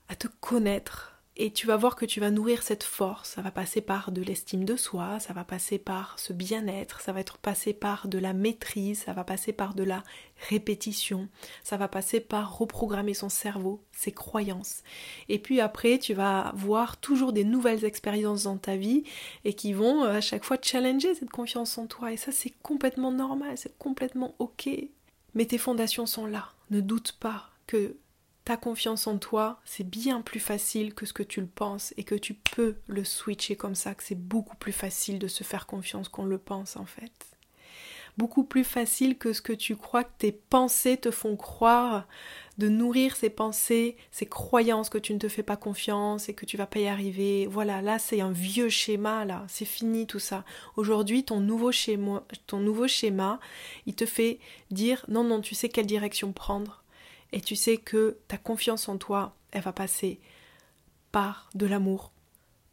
à 0.07 0.15
te 0.15 0.27
connaître, 0.39 1.14
et 1.37 1.51
tu 1.51 1.67
vas 1.67 1.75
voir 1.75 1.95
que 1.95 2.05
tu 2.05 2.19
vas 2.19 2.31
nourrir 2.31 2.63
cette 2.63 2.83
force. 2.83 3.31
Ça 3.31 3.41
va 3.41 3.51
passer 3.51 3.81
par 3.81 4.11
de 4.11 4.21
l'estime 4.21 4.63
de 4.63 4.75
soi, 4.75 5.19
ça 5.19 5.33
va 5.33 5.43
passer 5.43 5.77
par 5.77 6.17
ce 6.17 6.31
bien-être, 6.31 7.01
ça 7.01 7.11
va 7.11 7.19
être 7.19 7.37
passé 7.37 7.73
par 7.73 8.07
de 8.07 8.17
la 8.17 8.33
maîtrise, 8.33 9.03
ça 9.03 9.13
va 9.13 9.23
passer 9.23 9.51
par 9.51 9.73
de 9.73 9.83
la 9.83 10.03
répétition, 10.49 11.27
ça 11.63 11.77
va 11.77 11.87
passer 11.87 12.19
par 12.19 12.57
reprogrammer 12.57 13.13
son 13.13 13.29
cerveau, 13.29 13.81
ses 13.91 14.11
croyances. 14.13 14.83
Et 15.27 15.39
puis 15.39 15.59
après, 15.59 15.99
tu 15.99 16.13
vas 16.13 16.53
voir 16.55 16.97
toujours 16.97 17.33
des 17.33 17.43
nouvelles 17.43 17.83
expériences 17.83 18.43
dans 18.43 18.57
ta 18.57 18.77
vie 18.77 19.03
et 19.43 19.53
qui 19.53 19.73
vont 19.73 20.03
euh, 20.03 20.17
à 20.17 20.21
chaque 20.21 20.45
fois 20.45 20.57
challenger 20.61 21.15
cette 21.15 21.31
confiance 21.31 21.77
en 21.77 21.87
toi. 21.87 22.13
Et 22.13 22.17
ça, 22.17 22.31
c'est 22.31 22.53
complètement 22.61 23.11
normal, 23.11 23.57
c'est 23.57 23.77
complètement 23.77 24.35
ok. 24.39 24.69
Mais 25.33 25.45
tes 25.45 25.57
fondations 25.57 26.05
sont 26.05 26.25
là. 26.25 26.53
Ne 26.71 26.79
doute 26.79 27.17
pas 27.19 27.49
que 27.67 27.97
ta 28.45 28.57
confiance 28.57 29.07
en 29.07 29.17
toi, 29.17 29.59
c'est 29.65 29.87
bien 29.87 30.21
plus 30.21 30.39
facile 30.39 30.93
que 30.93 31.07
ce 31.07 31.13
que 31.13 31.23
tu 31.23 31.41
le 31.41 31.47
penses 31.47 31.95
et 31.97 32.03
que 32.03 32.13
tu 32.13 32.35
peux 32.35 32.75
le 32.87 33.03
switcher 33.03 33.55
comme 33.55 33.75
ça, 33.75 33.95
que 33.95 34.03
c'est 34.03 34.19
beaucoup 34.19 34.55
plus 34.55 34.71
facile 34.71 35.17
de 35.17 35.27
se 35.27 35.43
faire 35.43 35.65
confiance 35.65 36.09
qu'on 36.09 36.25
le 36.25 36.37
pense 36.37 36.77
en 36.77 36.85
fait. 36.85 37.11
Beaucoup 38.17 38.45
plus 38.45 38.63
facile 38.63 39.17
que 39.17 39.33
ce 39.33 39.41
que 39.41 39.51
tu 39.51 39.75
crois 39.75 40.05
que 40.05 40.13
tes 40.19 40.31
pensées 40.31 40.95
te 40.95 41.11
font 41.11 41.35
croire, 41.35 42.07
de 42.57 42.69
nourrir 42.69 43.15
ces 43.15 43.29
pensées, 43.29 43.97
ces 44.11 44.25
croyances 44.27 44.89
que 44.89 44.99
tu 44.99 45.13
ne 45.13 45.19
te 45.19 45.27
fais 45.27 45.43
pas 45.43 45.57
confiance 45.57 46.29
et 46.29 46.33
que 46.33 46.45
tu 46.45 46.55
vas 46.55 46.67
pas 46.67 46.79
y 46.79 46.87
arriver. 46.87 47.47
Voilà, 47.47 47.81
là 47.81 47.99
c'est 47.99 48.21
un 48.21 48.31
vieux 48.31 48.69
schéma 48.69 49.25
là, 49.25 49.43
c'est 49.49 49.65
fini 49.65 50.05
tout 50.05 50.19
ça. 50.19 50.45
Aujourd'hui, 50.77 51.25
ton 51.25 51.41
nouveau 51.41 51.71
schéma, 51.71 52.23
ton 52.45 52.59
nouveau 52.59 52.87
schéma, 52.87 53.39
il 53.87 53.95
te 53.95 54.05
fait 54.05 54.39
dire 54.69 55.03
non 55.09 55.23
non, 55.23 55.41
tu 55.41 55.55
sais 55.55 55.67
quelle 55.67 55.87
direction 55.87 56.31
prendre 56.31 56.84
et 57.35 57.41
tu 57.41 57.57
sais 57.57 57.75
que 57.75 58.17
ta 58.29 58.37
confiance 58.37 58.87
en 58.87 58.97
toi, 58.97 59.35
elle 59.51 59.61
va 59.61 59.73
passer 59.73 60.21
par 61.11 61.49
de 61.53 61.65
l'amour, 61.65 62.13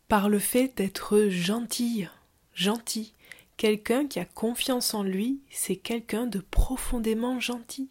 par 0.06 0.28
le 0.28 0.38
fait 0.38 0.72
d'être 0.76 1.26
gentille, 1.28 2.08
gentil. 2.54 3.12
Quelqu'un 3.56 4.06
qui 4.06 4.20
a 4.20 4.24
confiance 4.24 4.94
en 4.94 5.02
lui, 5.02 5.40
c'est 5.50 5.74
quelqu'un 5.74 6.26
de 6.26 6.38
profondément 6.38 7.40
gentil. 7.40 7.90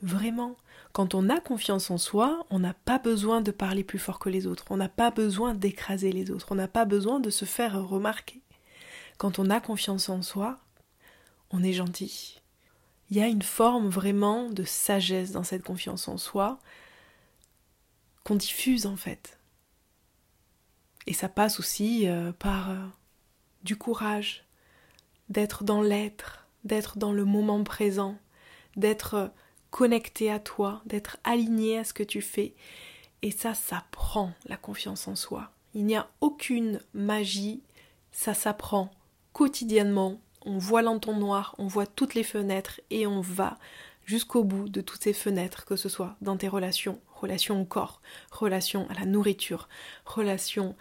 Vraiment. 0.00 0.56
Quand 0.92 1.14
on 1.14 1.28
a 1.28 1.40
confiance 1.40 1.90
en 1.90 1.98
soi, 1.98 2.46
on 2.50 2.60
n'a 2.60 2.74
pas 2.74 3.00
besoin 3.00 3.40
de 3.40 3.50
parler 3.50 3.82
plus 3.82 3.98
fort 3.98 4.20
que 4.20 4.30
les 4.30 4.46
autres, 4.46 4.66
on 4.70 4.76
n'a 4.76 4.88
pas 4.88 5.10
besoin 5.10 5.52
d'écraser 5.52 6.12
les 6.12 6.30
autres, 6.30 6.46
on 6.50 6.54
n'a 6.54 6.68
pas 6.68 6.84
besoin 6.84 7.18
de 7.18 7.28
se 7.28 7.44
faire 7.44 7.88
remarquer. 7.88 8.40
Quand 9.16 9.40
on 9.40 9.50
a 9.50 9.60
confiance 9.60 10.08
en 10.08 10.22
soi, 10.22 10.58
on 11.50 11.64
est 11.64 11.72
gentil 11.72 12.40
il 13.10 13.16
y 13.16 13.22
a 13.22 13.26
une 13.26 13.42
forme 13.42 13.88
vraiment 13.88 14.50
de 14.50 14.64
sagesse 14.64 15.32
dans 15.32 15.42
cette 15.42 15.62
confiance 15.62 16.08
en 16.08 16.18
soi 16.18 16.58
qu'on 18.24 18.36
diffuse 18.36 18.86
en 18.86 18.96
fait. 18.96 19.38
Et 21.06 21.14
ça 21.14 21.28
passe 21.28 21.58
aussi 21.58 22.06
euh, 22.06 22.32
par 22.32 22.70
euh, 22.70 22.76
du 23.62 23.76
courage, 23.76 24.44
d'être 25.30 25.64
dans 25.64 25.80
l'être, 25.80 26.46
d'être 26.64 26.98
dans 26.98 27.12
le 27.12 27.24
moment 27.24 27.64
présent, 27.64 28.18
d'être 28.76 29.14
euh, 29.14 29.28
connecté 29.70 30.30
à 30.30 30.38
toi, 30.38 30.82
d'être 30.84 31.16
aligné 31.24 31.78
à 31.78 31.84
ce 31.84 31.94
que 31.94 32.02
tu 32.02 32.20
fais. 32.20 32.54
Et 33.22 33.30
ça, 33.30 33.54
ça 33.54 33.84
prend 33.90 34.32
la 34.44 34.58
confiance 34.58 35.08
en 35.08 35.16
soi. 35.16 35.50
Il 35.72 35.86
n'y 35.86 35.96
a 35.96 36.10
aucune 36.20 36.80
magie, 36.92 37.62
ça 38.12 38.34
s'apprend 38.34 38.90
quotidiennement 39.32 40.20
on 40.48 40.58
voit 40.58 40.82
l'entonnoir, 40.82 41.54
on 41.58 41.66
voit 41.66 41.86
toutes 41.86 42.14
les 42.14 42.24
fenêtres 42.24 42.80
et 42.90 43.06
on 43.06 43.20
va 43.20 43.58
jusqu'au 44.06 44.42
bout 44.42 44.70
de 44.70 44.80
toutes 44.80 45.02
ces 45.02 45.12
fenêtres, 45.12 45.66
que 45.66 45.76
ce 45.76 45.90
soit 45.90 46.16
dans 46.22 46.38
tes 46.38 46.48
relations, 46.48 47.00
relations 47.14 47.60
au 47.60 47.66
corps, 47.66 48.00
relations 48.30 48.88
à 48.88 48.94
la 48.94 49.04
nourriture, 49.04 49.68
relations 50.06 50.74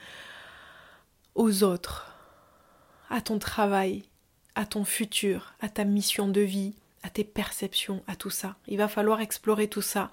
aux 1.36 1.64
autres, 1.64 2.16
à 3.10 3.20
ton 3.20 3.40
travail, 3.40 4.06
à 4.56 4.66
ton 4.66 4.86
futur, 4.86 5.54
à 5.60 5.68
ta 5.68 5.84
mission 5.84 6.30
de 6.30 6.42
vie, 6.42 6.74
à 7.04 7.10
tes 7.10 7.26
perceptions, 7.26 8.02
à 8.08 8.16
tout 8.16 8.30
ça. 8.30 8.56
Il 8.68 8.78
va 8.78 8.88
falloir 8.88 9.20
explorer 9.20 9.68
tout 9.68 9.82
ça. 9.82 10.12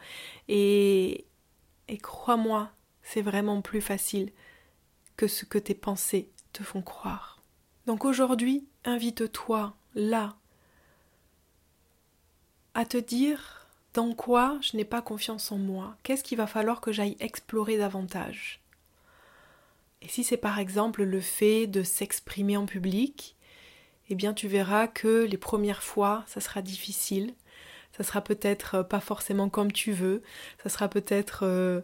Et, 0.48 1.26
et 1.86 1.98
crois-moi, 1.98 2.72
c'est 3.02 3.22
vraiment 3.22 3.62
plus 3.62 3.80
facile 3.80 4.32
que 5.16 5.28
ce 5.28 5.44
que 5.44 5.58
tes 5.58 5.74
pensées 5.74 6.28
te 6.52 6.64
font 6.64 6.82
croire. 6.82 7.40
Donc 7.86 8.04
aujourd'hui, 8.04 8.66
invite-toi 8.84 9.74
là 9.94 10.36
à 12.74 12.84
te 12.84 12.96
dire 12.96 13.66
dans 13.94 14.12
quoi 14.12 14.58
je 14.60 14.76
n'ai 14.76 14.84
pas 14.84 15.00
confiance 15.02 15.52
en 15.52 15.58
moi, 15.58 15.96
qu'est-ce 16.02 16.24
qu'il 16.24 16.38
va 16.38 16.46
falloir 16.46 16.80
que 16.80 16.92
j'aille 16.92 17.16
explorer 17.20 17.78
davantage? 17.78 18.60
Et 20.02 20.08
si 20.08 20.24
c'est 20.24 20.36
par 20.36 20.58
exemple 20.58 21.04
le 21.04 21.20
fait 21.20 21.66
de 21.66 21.82
s'exprimer 21.82 22.56
en 22.56 22.66
public, 22.66 23.36
eh 24.10 24.14
bien 24.14 24.34
tu 24.34 24.48
verras 24.48 24.88
que 24.88 25.24
les 25.24 25.38
premières 25.38 25.82
fois, 25.82 26.24
ça 26.26 26.40
sera 26.40 26.60
difficile, 26.60 27.34
ça 27.96 28.02
sera 28.02 28.20
peut-être 28.20 28.82
pas 28.82 29.00
forcément 29.00 29.48
comme 29.48 29.72
tu 29.72 29.92
veux, 29.92 30.22
ça 30.62 30.68
sera 30.68 30.88
peut-être 30.88 31.44
euh, 31.44 31.80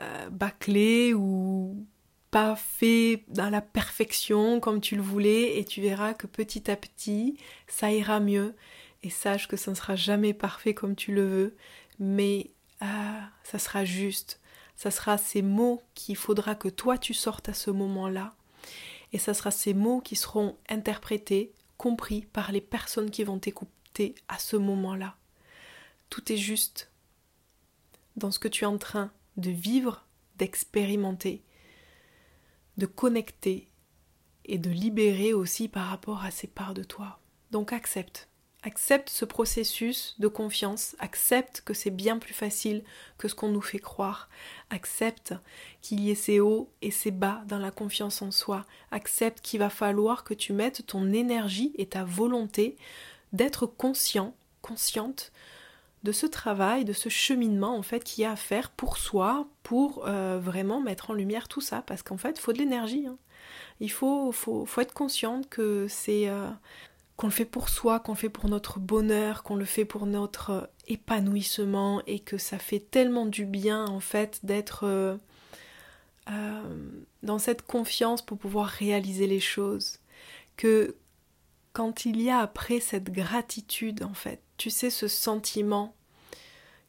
euh, 0.00 0.30
bâclé 0.30 1.12
ou 1.14 1.86
pas 2.32 2.56
fait 2.56 3.24
dans 3.28 3.50
la 3.50 3.60
perfection 3.60 4.58
comme 4.58 4.80
tu 4.80 4.96
le 4.96 5.02
voulais 5.02 5.58
et 5.58 5.64
tu 5.66 5.82
verras 5.82 6.14
que 6.14 6.26
petit 6.26 6.70
à 6.70 6.76
petit 6.76 7.36
ça 7.68 7.92
ira 7.92 8.18
mieux. 8.18 8.56
Et 9.04 9.10
sache 9.10 9.48
que 9.48 9.56
ça 9.56 9.70
ne 9.70 9.76
sera 9.76 9.96
jamais 9.96 10.32
parfait 10.32 10.74
comme 10.74 10.96
tu 10.96 11.14
le 11.14 11.24
veux 11.24 11.56
mais 11.98 12.50
ah, 12.80 13.28
ça 13.44 13.58
sera 13.58 13.84
juste. 13.84 14.40
Ça 14.76 14.90
sera 14.90 15.18
ces 15.18 15.42
mots 15.42 15.82
qu'il 15.94 16.16
faudra 16.16 16.54
que 16.54 16.68
toi 16.68 16.96
tu 16.96 17.12
sortes 17.12 17.50
à 17.50 17.54
ce 17.54 17.70
moment-là. 17.70 18.34
Et 19.12 19.18
ça 19.18 19.34
sera 19.34 19.50
ces 19.50 19.74
mots 19.74 20.00
qui 20.00 20.16
seront 20.16 20.56
interprétés 20.70 21.52
compris 21.76 22.22
par 22.32 22.50
les 22.50 22.62
personnes 22.62 23.10
qui 23.10 23.24
vont 23.24 23.38
t'écouter 23.38 24.14
à 24.28 24.38
ce 24.38 24.56
moment-là. 24.56 25.16
Tout 26.08 26.32
est 26.32 26.38
juste 26.38 26.90
dans 28.16 28.30
ce 28.30 28.38
que 28.38 28.48
tu 28.48 28.64
es 28.64 28.66
en 28.66 28.78
train 28.78 29.12
de 29.36 29.50
vivre 29.50 30.06
d'expérimenter 30.38 31.42
de 32.76 32.86
connecter 32.86 33.68
et 34.44 34.58
de 34.58 34.70
libérer 34.70 35.32
aussi 35.32 35.68
par 35.68 35.86
rapport 35.86 36.24
à 36.24 36.30
ces 36.30 36.46
parts 36.46 36.74
de 36.74 36.82
toi. 36.82 37.20
Donc 37.50 37.72
accepte. 37.72 38.28
Accepte 38.64 39.08
ce 39.08 39.24
processus 39.24 40.14
de 40.20 40.28
confiance, 40.28 40.94
accepte 41.00 41.62
que 41.62 41.74
c'est 41.74 41.90
bien 41.90 42.18
plus 42.18 42.32
facile 42.32 42.84
que 43.18 43.26
ce 43.26 43.34
qu'on 43.34 43.48
nous 43.48 43.60
fait 43.60 43.80
croire, 43.80 44.28
accepte 44.70 45.34
qu'il 45.80 45.98
y 45.98 46.12
ait 46.12 46.14
ces 46.14 46.38
hauts 46.38 46.70
et 46.80 46.92
ces 46.92 47.10
bas 47.10 47.42
dans 47.48 47.58
la 47.58 47.72
confiance 47.72 48.22
en 48.22 48.30
soi, 48.30 48.64
accepte 48.92 49.40
qu'il 49.40 49.58
va 49.58 49.68
falloir 49.68 50.22
que 50.22 50.32
tu 50.32 50.52
mettes 50.52 50.86
ton 50.86 51.12
énergie 51.12 51.72
et 51.76 51.86
ta 51.86 52.04
volonté 52.04 52.76
d'être 53.32 53.66
conscient, 53.66 54.36
consciente 54.60 55.32
de 56.02 56.12
ce 56.12 56.26
travail, 56.26 56.84
de 56.84 56.92
ce 56.92 57.08
cheminement 57.08 57.76
en 57.76 57.82
fait 57.82 58.02
qu'il 58.02 58.22
y 58.22 58.24
a 58.24 58.32
à 58.32 58.36
faire 58.36 58.70
pour 58.70 58.96
soi, 58.96 59.46
pour 59.62 60.06
euh, 60.06 60.38
vraiment 60.42 60.80
mettre 60.80 61.10
en 61.10 61.14
lumière 61.14 61.48
tout 61.48 61.60
ça, 61.60 61.82
parce 61.82 62.02
qu'en 62.02 62.16
fait, 62.16 62.36
il 62.36 62.40
faut 62.40 62.52
de 62.52 62.58
l'énergie. 62.58 63.06
Hein. 63.06 63.18
Il 63.80 63.90
faut, 63.90 64.32
être 64.78 64.92
consciente 64.92 65.48
que 65.48 65.86
c'est 65.88 66.28
euh, 66.28 66.48
qu'on 67.16 67.28
le 67.28 67.32
fait 67.32 67.44
pour 67.44 67.68
soi, 67.68 68.00
qu'on 68.00 68.12
le 68.12 68.18
fait 68.18 68.28
pour 68.28 68.48
notre 68.48 68.80
bonheur, 68.80 69.42
qu'on 69.42 69.56
le 69.56 69.64
fait 69.64 69.84
pour 69.84 70.06
notre 70.06 70.50
euh, 70.50 70.66
épanouissement, 70.88 72.02
et 72.06 72.18
que 72.18 72.38
ça 72.38 72.58
fait 72.58 72.80
tellement 72.80 73.26
du 73.26 73.46
bien 73.46 73.86
en 73.86 74.00
fait 74.00 74.40
d'être 74.42 75.18
dans 77.22 77.38
cette 77.38 77.62
confiance 77.62 78.22
pour 78.22 78.38
pouvoir 78.38 78.66
réaliser 78.66 79.26
les 79.26 79.40
choses 79.40 79.98
que 80.56 80.96
quand 81.72 82.04
il 82.04 82.20
y 82.20 82.30
a 82.30 82.38
après 82.38 82.80
cette 82.80 83.10
gratitude, 83.10 84.02
en 84.02 84.14
fait, 84.14 84.40
tu 84.62 84.70
sais, 84.70 84.90
ce 84.90 85.08
sentiment 85.08 85.92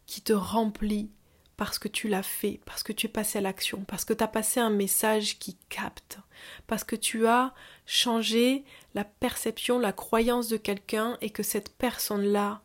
qui 0.06 0.22
te 0.22 0.32
remplit 0.32 1.10
parce 1.58 1.80
que 1.80 1.88
tu 1.88 2.08
l'as 2.08 2.22
fait, 2.22 2.60
parce 2.66 2.84
que 2.84 2.94
tu 2.94 3.08
es 3.08 3.10
passé 3.10 3.40
à 3.40 3.42
l'action, 3.42 3.84
parce 3.88 4.06
que 4.06 4.14
tu 4.14 4.24
as 4.24 4.28
passé 4.28 4.60
un 4.60 4.70
message 4.70 5.40
qui 5.40 5.58
capte, 5.70 6.20
parce 6.68 6.84
que 6.84 6.96
tu 6.96 7.26
as 7.26 7.52
changé 7.88 8.64
la 8.94 9.04
perception, 9.04 9.80
la 9.80 9.92
croyance 9.92 10.50
de 10.50 10.58
quelqu'un 10.58 11.18
et 11.22 11.32
que 11.32 11.42
cette 11.42 11.76
personne-là, 11.76 12.62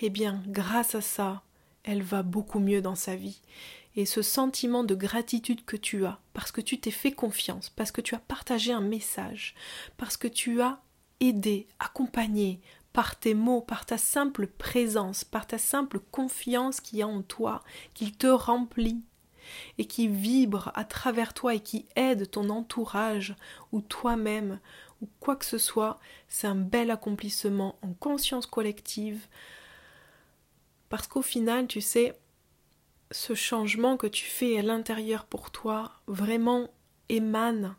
eh 0.00 0.10
bien, 0.10 0.40
grâce 0.46 0.94
à 0.94 1.00
ça, 1.00 1.42
elle 1.82 2.04
va 2.04 2.22
beaucoup 2.22 2.60
mieux 2.60 2.82
dans 2.82 2.94
sa 2.94 3.16
vie. 3.16 3.40
Et 3.96 4.06
ce 4.06 4.22
sentiment 4.22 4.84
de 4.84 4.94
gratitude 4.94 5.64
que 5.64 5.76
tu 5.76 6.06
as, 6.06 6.20
parce 6.34 6.52
que 6.52 6.60
tu 6.60 6.78
t'es 6.78 6.92
fait 6.92 7.10
confiance, 7.10 7.68
parce 7.70 7.90
que 7.90 8.00
tu 8.00 8.14
as 8.14 8.20
partagé 8.20 8.72
un 8.72 8.80
message, 8.80 9.56
parce 9.96 10.16
que 10.16 10.28
tu 10.28 10.62
as 10.62 10.80
aidé, 11.18 11.66
accompagné, 11.80 12.60
par 12.96 13.16
tes 13.16 13.34
mots, 13.34 13.60
par 13.60 13.84
ta 13.84 13.98
simple 13.98 14.46
présence, 14.46 15.22
par 15.22 15.46
ta 15.46 15.58
simple 15.58 16.00
confiance 16.00 16.80
qu'il 16.80 17.00
y 17.00 17.02
a 17.02 17.06
en 17.06 17.20
toi, 17.20 17.62
qu'il 17.92 18.16
te 18.16 18.26
remplit 18.26 19.02
et 19.76 19.84
qui 19.84 20.08
vibre 20.08 20.72
à 20.74 20.84
travers 20.84 21.34
toi 21.34 21.54
et 21.54 21.60
qui 21.60 21.84
aide 21.94 22.30
ton 22.30 22.48
entourage 22.48 23.36
ou 23.70 23.82
toi-même 23.82 24.60
ou 25.02 25.10
quoi 25.20 25.36
que 25.36 25.44
ce 25.44 25.58
soit, 25.58 26.00
c'est 26.26 26.46
un 26.46 26.54
bel 26.54 26.90
accomplissement 26.90 27.78
en 27.82 27.92
conscience 27.92 28.46
collective. 28.46 29.26
Parce 30.88 31.06
qu'au 31.06 31.20
final, 31.20 31.66
tu 31.66 31.82
sais, 31.82 32.18
ce 33.10 33.34
changement 33.34 33.98
que 33.98 34.06
tu 34.06 34.24
fais 34.24 34.58
à 34.58 34.62
l'intérieur 34.62 35.26
pour 35.26 35.50
toi 35.50 35.92
vraiment 36.06 36.70
émane 37.10 37.76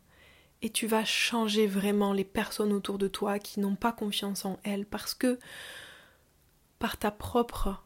et 0.62 0.70
tu 0.70 0.88
vas 0.88 1.06
changer 1.06 1.67
vraiment 1.67 2.13
les 2.13 2.24
personnes 2.24 2.74
autour 2.74 2.98
de 2.98 3.08
toi 3.08 3.39
qui 3.39 3.60
n'ont 3.60 3.76
pas 3.76 3.91
confiance 3.91 4.46
en 4.46 4.60
elles 4.63 4.86
parce 4.86 5.13
que 5.13 5.39
par 6.80 6.98
ta 6.98 7.12
propre 7.12 7.84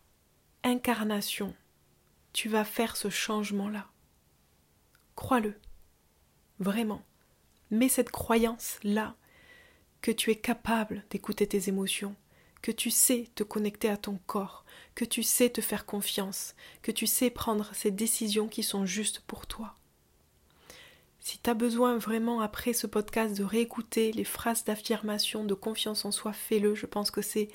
incarnation, 0.63 1.53
tu 2.33 2.49
vas 2.49 2.63
faire 2.63 2.95
ce 2.95 3.09
changement-là. 3.09 3.87
Crois-le, 5.15 5.59
vraiment. 6.59 7.03
Mets 7.71 7.89
cette 7.89 8.11
croyance-là 8.11 9.15
que 10.01 10.11
tu 10.11 10.31
es 10.31 10.35
capable 10.35 11.03
d'écouter 11.09 11.47
tes 11.47 11.69
émotions, 11.69 12.15
que 12.61 12.71
tu 12.71 12.89
sais 12.89 13.29
te 13.35 13.43
connecter 13.43 13.89
à 13.89 13.97
ton 13.97 14.19
corps, 14.25 14.65
que 14.95 15.05
tu 15.05 15.23
sais 15.23 15.49
te 15.49 15.61
faire 15.61 15.85
confiance, 15.85 16.55
que 16.81 16.91
tu 16.91 17.07
sais 17.07 17.29
prendre 17.29 17.73
ces 17.73 17.91
décisions 17.91 18.47
qui 18.47 18.63
sont 18.63 18.85
justes 18.85 19.21
pour 19.21 19.47
toi. 19.47 19.75
Si 21.23 21.37
tu 21.37 21.49
as 21.51 21.53
besoin 21.53 21.99
vraiment 21.99 22.41
après 22.41 22.73
ce 22.73 22.87
podcast 22.87 23.37
de 23.37 23.43
réécouter 23.43 24.11
les 24.11 24.23
phrases 24.23 24.63
d'affirmation, 24.63 25.45
de 25.45 25.53
confiance 25.53 26.03
en 26.03 26.11
soi, 26.11 26.33
fais-le. 26.33 26.73
Je 26.73 26.87
pense 26.87 27.11
que 27.11 27.21
c'est 27.21 27.49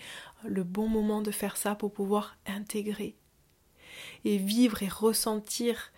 le 0.44 0.62
bon 0.62 0.86
moment 0.86 1.20
de 1.20 1.32
faire 1.32 1.56
ça 1.56 1.74
pour 1.74 1.92
pouvoir 1.92 2.36
intégrer 2.46 3.16
et 4.24 4.38
vivre 4.38 4.84
et 4.84 4.88
ressentir 4.88 5.92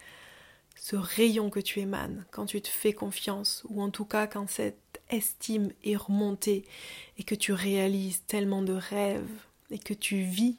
ce 0.76 0.96
rayon 0.96 1.50
que 1.50 1.60
tu 1.60 1.80
émanes 1.80 2.24
quand 2.30 2.46
tu 2.46 2.62
te 2.62 2.68
fais 2.68 2.94
confiance 2.94 3.64
ou 3.68 3.82
en 3.82 3.90
tout 3.90 4.06
cas 4.06 4.26
quand 4.26 4.48
cette 4.48 5.02
estime 5.10 5.70
est 5.84 5.96
remontée 5.96 6.64
et 7.18 7.22
que 7.22 7.34
tu 7.34 7.52
réalises 7.52 8.22
tellement 8.26 8.62
de 8.62 8.72
rêves 8.72 9.28
et 9.70 9.78
que 9.78 9.94
tu 9.94 10.22
vis, 10.22 10.56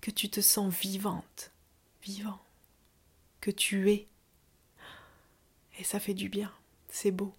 que 0.00 0.10
tu 0.10 0.28
te 0.28 0.40
sens 0.40 0.74
vivante, 0.74 1.52
vivant, 2.02 2.40
que 3.40 3.52
tu 3.52 3.92
es 3.92 4.08
et 5.78 5.84
ça 5.84 6.00
fait 6.00 6.14
du 6.14 6.28
bien, 6.28 6.52
c'est 6.88 7.10
beau. 7.10 7.32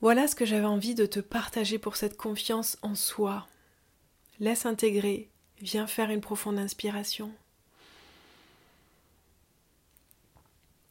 Voilà 0.00 0.26
ce 0.26 0.34
que 0.34 0.46
j'avais 0.46 0.64
envie 0.64 0.94
de 0.94 1.04
te 1.04 1.20
partager 1.20 1.78
pour 1.78 1.96
cette 1.96 2.16
confiance 2.16 2.78
en 2.80 2.94
soi. 2.94 3.46
Laisse 4.38 4.64
intégrer, 4.64 5.28
viens 5.60 5.86
faire 5.86 6.10
une 6.10 6.22
profonde 6.22 6.58
inspiration. 6.58 7.30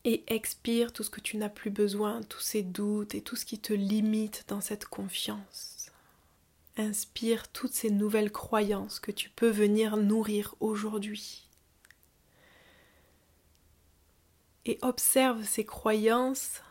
Et 0.04 0.24
expire 0.28 0.94
tout 0.94 1.04
ce 1.04 1.10
que 1.10 1.22
tu 1.22 1.38
n'as 1.38 1.50
plus 1.50 1.72
besoin, 1.72 2.22
tous 2.22 2.40
ces 2.40 2.62
doutes 2.62 3.16
et 3.16 3.22
tout 3.22 3.36
ce 3.36 3.46
qui 3.46 3.60
te 3.60 3.74
limite 3.74 4.46
dans 4.48 4.62
cette 4.62 4.86
confiance. 4.86 5.92
Inspire 6.78 7.48
toutes 7.50 7.74
ces 7.74 7.90
nouvelles 7.90 8.32
croyances 8.32 9.00
que 9.00 9.12
tu 9.12 9.30
peux 9.30 9.50
venir 9.50 9.98
nourrir 9.98 10.56
aujourd'hui. 10.60 11.49
Et 14.70 14.78
observe 14.84 15.44
ces 15.46 15.66
croyances 15.66 16.62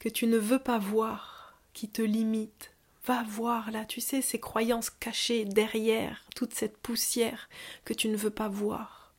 que 0.00 0.08
tu 0.08 0.26
ne 0.26 0.36
veux 0.36 0.58
pas 0.58 0.78
voir, 0.78 1.56
qui 1.74 1.88
te 1.88 2.02
limitent. 2.02 2.72
Va 3.04 3.22
voir 3.22 3.70
là, 3.70 3.84
tu 3.84 4.00
sais, 4.00 4.20
ces 4.20 4.40
croyances 4.40 4.90
cachées 4.90 5.44
derrière 5.44 6.26
toute 6.34 6.54
cette 6.54 6.76
poussière 6.76 7.48
que 7.84 7.94
tu 7.94 8.08
ne 8.08 8.16
veux 8.16 8.30
pas 8.30 8.48
voir. 8.48 9.14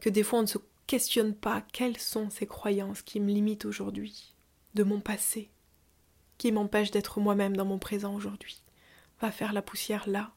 Que 0.00 0.10
des 0.10 0.22
fois 0.22 0.40
on 0.40 0.42
ne 0.42 0.46
se 0.46 0.58
questionne 0.86 1.34
pas 1.34 1.62
quelles 1.72 1.98
sont 1.98 2.28
ces 2.28 2.46
croyances 2.46 3.00
qui 3.00 3.18
me 3.18 3.32
limitent 3.32 3.64
aujourd'hui, 3.64 4.34
de 4.74 4.82
mon 4.82 5.00
passé, 5.00 5.48
qui 6.36 6.52
m'empêchent 6.52 6.90
d'être 6.90 7.20
moi-même 7.20 7.56
dans 7.56 7.64
mon 7.64 7.78
présent 7.78 8.14
aujourd'hui. 8.14 8.60
Va 9.22 9.32
faire 9.32 9.54
la 9.54 9.62
poussière 9.62 10.06
là, 10.06 10.34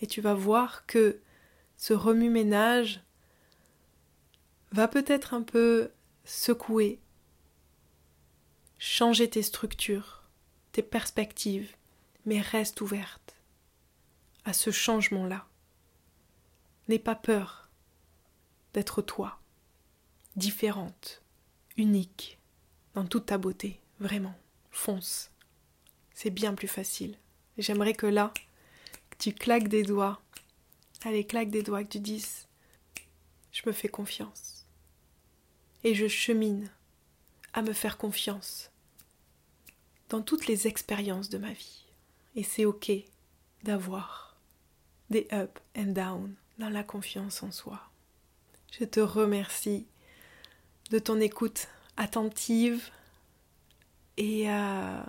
et 0.00 0.06
tu 0.06 0.22
vas 0.22 0.34
voir 0.34 0.86
que 0.86 1.20
ce 1.76 1.92
remue-ménage 1.92 3.02
va 4.72 4.88
peut-être 4.88 5.34
un 5.34 5.42
peu 5.42 5.90
secouer, 6.24 7.00
changer 8.78 9.28
tes 9.28 9.42
structures, 9.42 10.22
tes 10.72 10.82
perspectives, 10.82 11.74
mais 12.26 12.40
reste 12.40 12.80
ouverte 12.80 13.34
à 14.44 14.52
ce 14.52 14.70
changement-là. 14.70 15.46
N'aie 16.88 16.98
pas 16.98 17.14
peur 17.14 17.68
d'être 18.74 19.02
toi, 19.02 19.40
différente, 20.36 21.22
unique, 21.76 22.38
dans 22.94 23.04
toute 23.04 23.26
ta 23.26 23.38
beauté, 23.38 23.80
vraiment. 24.00 24.34
Fonce. 24.70 25.30
C'est 26.14 26.30
bien 26.30 26.54
plus 26.54 26.68
facile. 26.68 27.16
J'aimerais 27.56 27.94
que 27.94 28.06
là, 28.06 28.32
tu 29.18 29.32
claques 29.32 29.68
des 29.68 29.82
doigts. 29.82 30.20
Allez, 31.04 31.24
claque 31.24 31.50
des 31.50 31.62
doigts, 31.62 31.84
que 31.84 31.90
tu 31.90 32.00
dises 32.00 32.46
Je 33.52 33.62
me 33.66 33.72
fais 33.72 33.88
confiance 33.88 34.57
et 35.84 35.94
je 35.94 36.08
chemine 36.08 36.70
à 37.52 37.62
me 37.62 37.72
faire 37.72 37.96
confiance 37.96 38.70
dans 40.08 40.22
toutes 40.22 40.46
les 40.46 40.66
expériences 40.66 41.28
de 41.28 41.38
ma 41.38 41.52
vie. 41.52 41.84
Et 42.34 42.42
c'est 42.42 42.64
ok 42.64 42.90
d'avoir 43.62 44.36
des 45.10 45.26
up 45.32 45.58
and 45.76 45.92
down 45.92 46.34
dans 46.58 46.68
la 46.68 46.82
confiance 46.82 47.42
en 47.42 47.50
soi. 47.50 47.80
Je 48.78 48.84
te 48.84 49.00
remercie 49.00 49.86
de 50.90 50.98
ton 50.98 51.20
écoute 51.20 51.68
attentive 51.96 52.90
et 54.16 54.50
euh, 54.50 55.02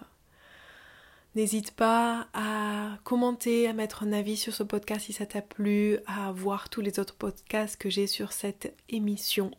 n'hésite 1.36 1.72
pas 1.72 2.28
à 2.34 2.98
commenter, 3.04 3.68
à 3.68 3.74
mettre 3.74 4.04
un 4.04 4.14
avis 4.14 4.38
sur 4.38 4.54
ce 4.54 4.64
podcast 4.64 5.06
si 5.06 5.14
ça 5.14 5.26
t'a 5.26 5.42
plu, 5.42 5.98
à 6.06 6.32
voir 6.32 6.70
tous 6.70 6.82
les 6.82 7.00
autres 7.00 7.16
podcasts 7.16 7.78
que 7.78 7.90
j'ai 7.90 8.08
sur 8.08 8.32
cette 8.32 8.74
émission. 8.90 9.52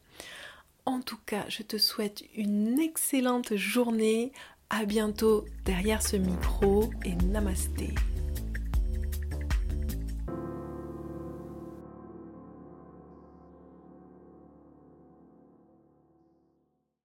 En 0.87 1.01
tout 1.01 1.19
cas, 1.27 1.45
je 1.49 1.63
te 1.63 1.79
souhaite 1.79 2.25
une 2.37 2.79
excellente 2.79 3.57
journée. 3.57 4.33
À 4.73 4.85
bientôt 4.85 5.45
derrière 5.65 6.01
ce 6.01 6.17
micro 6.17 6.91
et 7.05 7.15
namasté. 7.17 7.95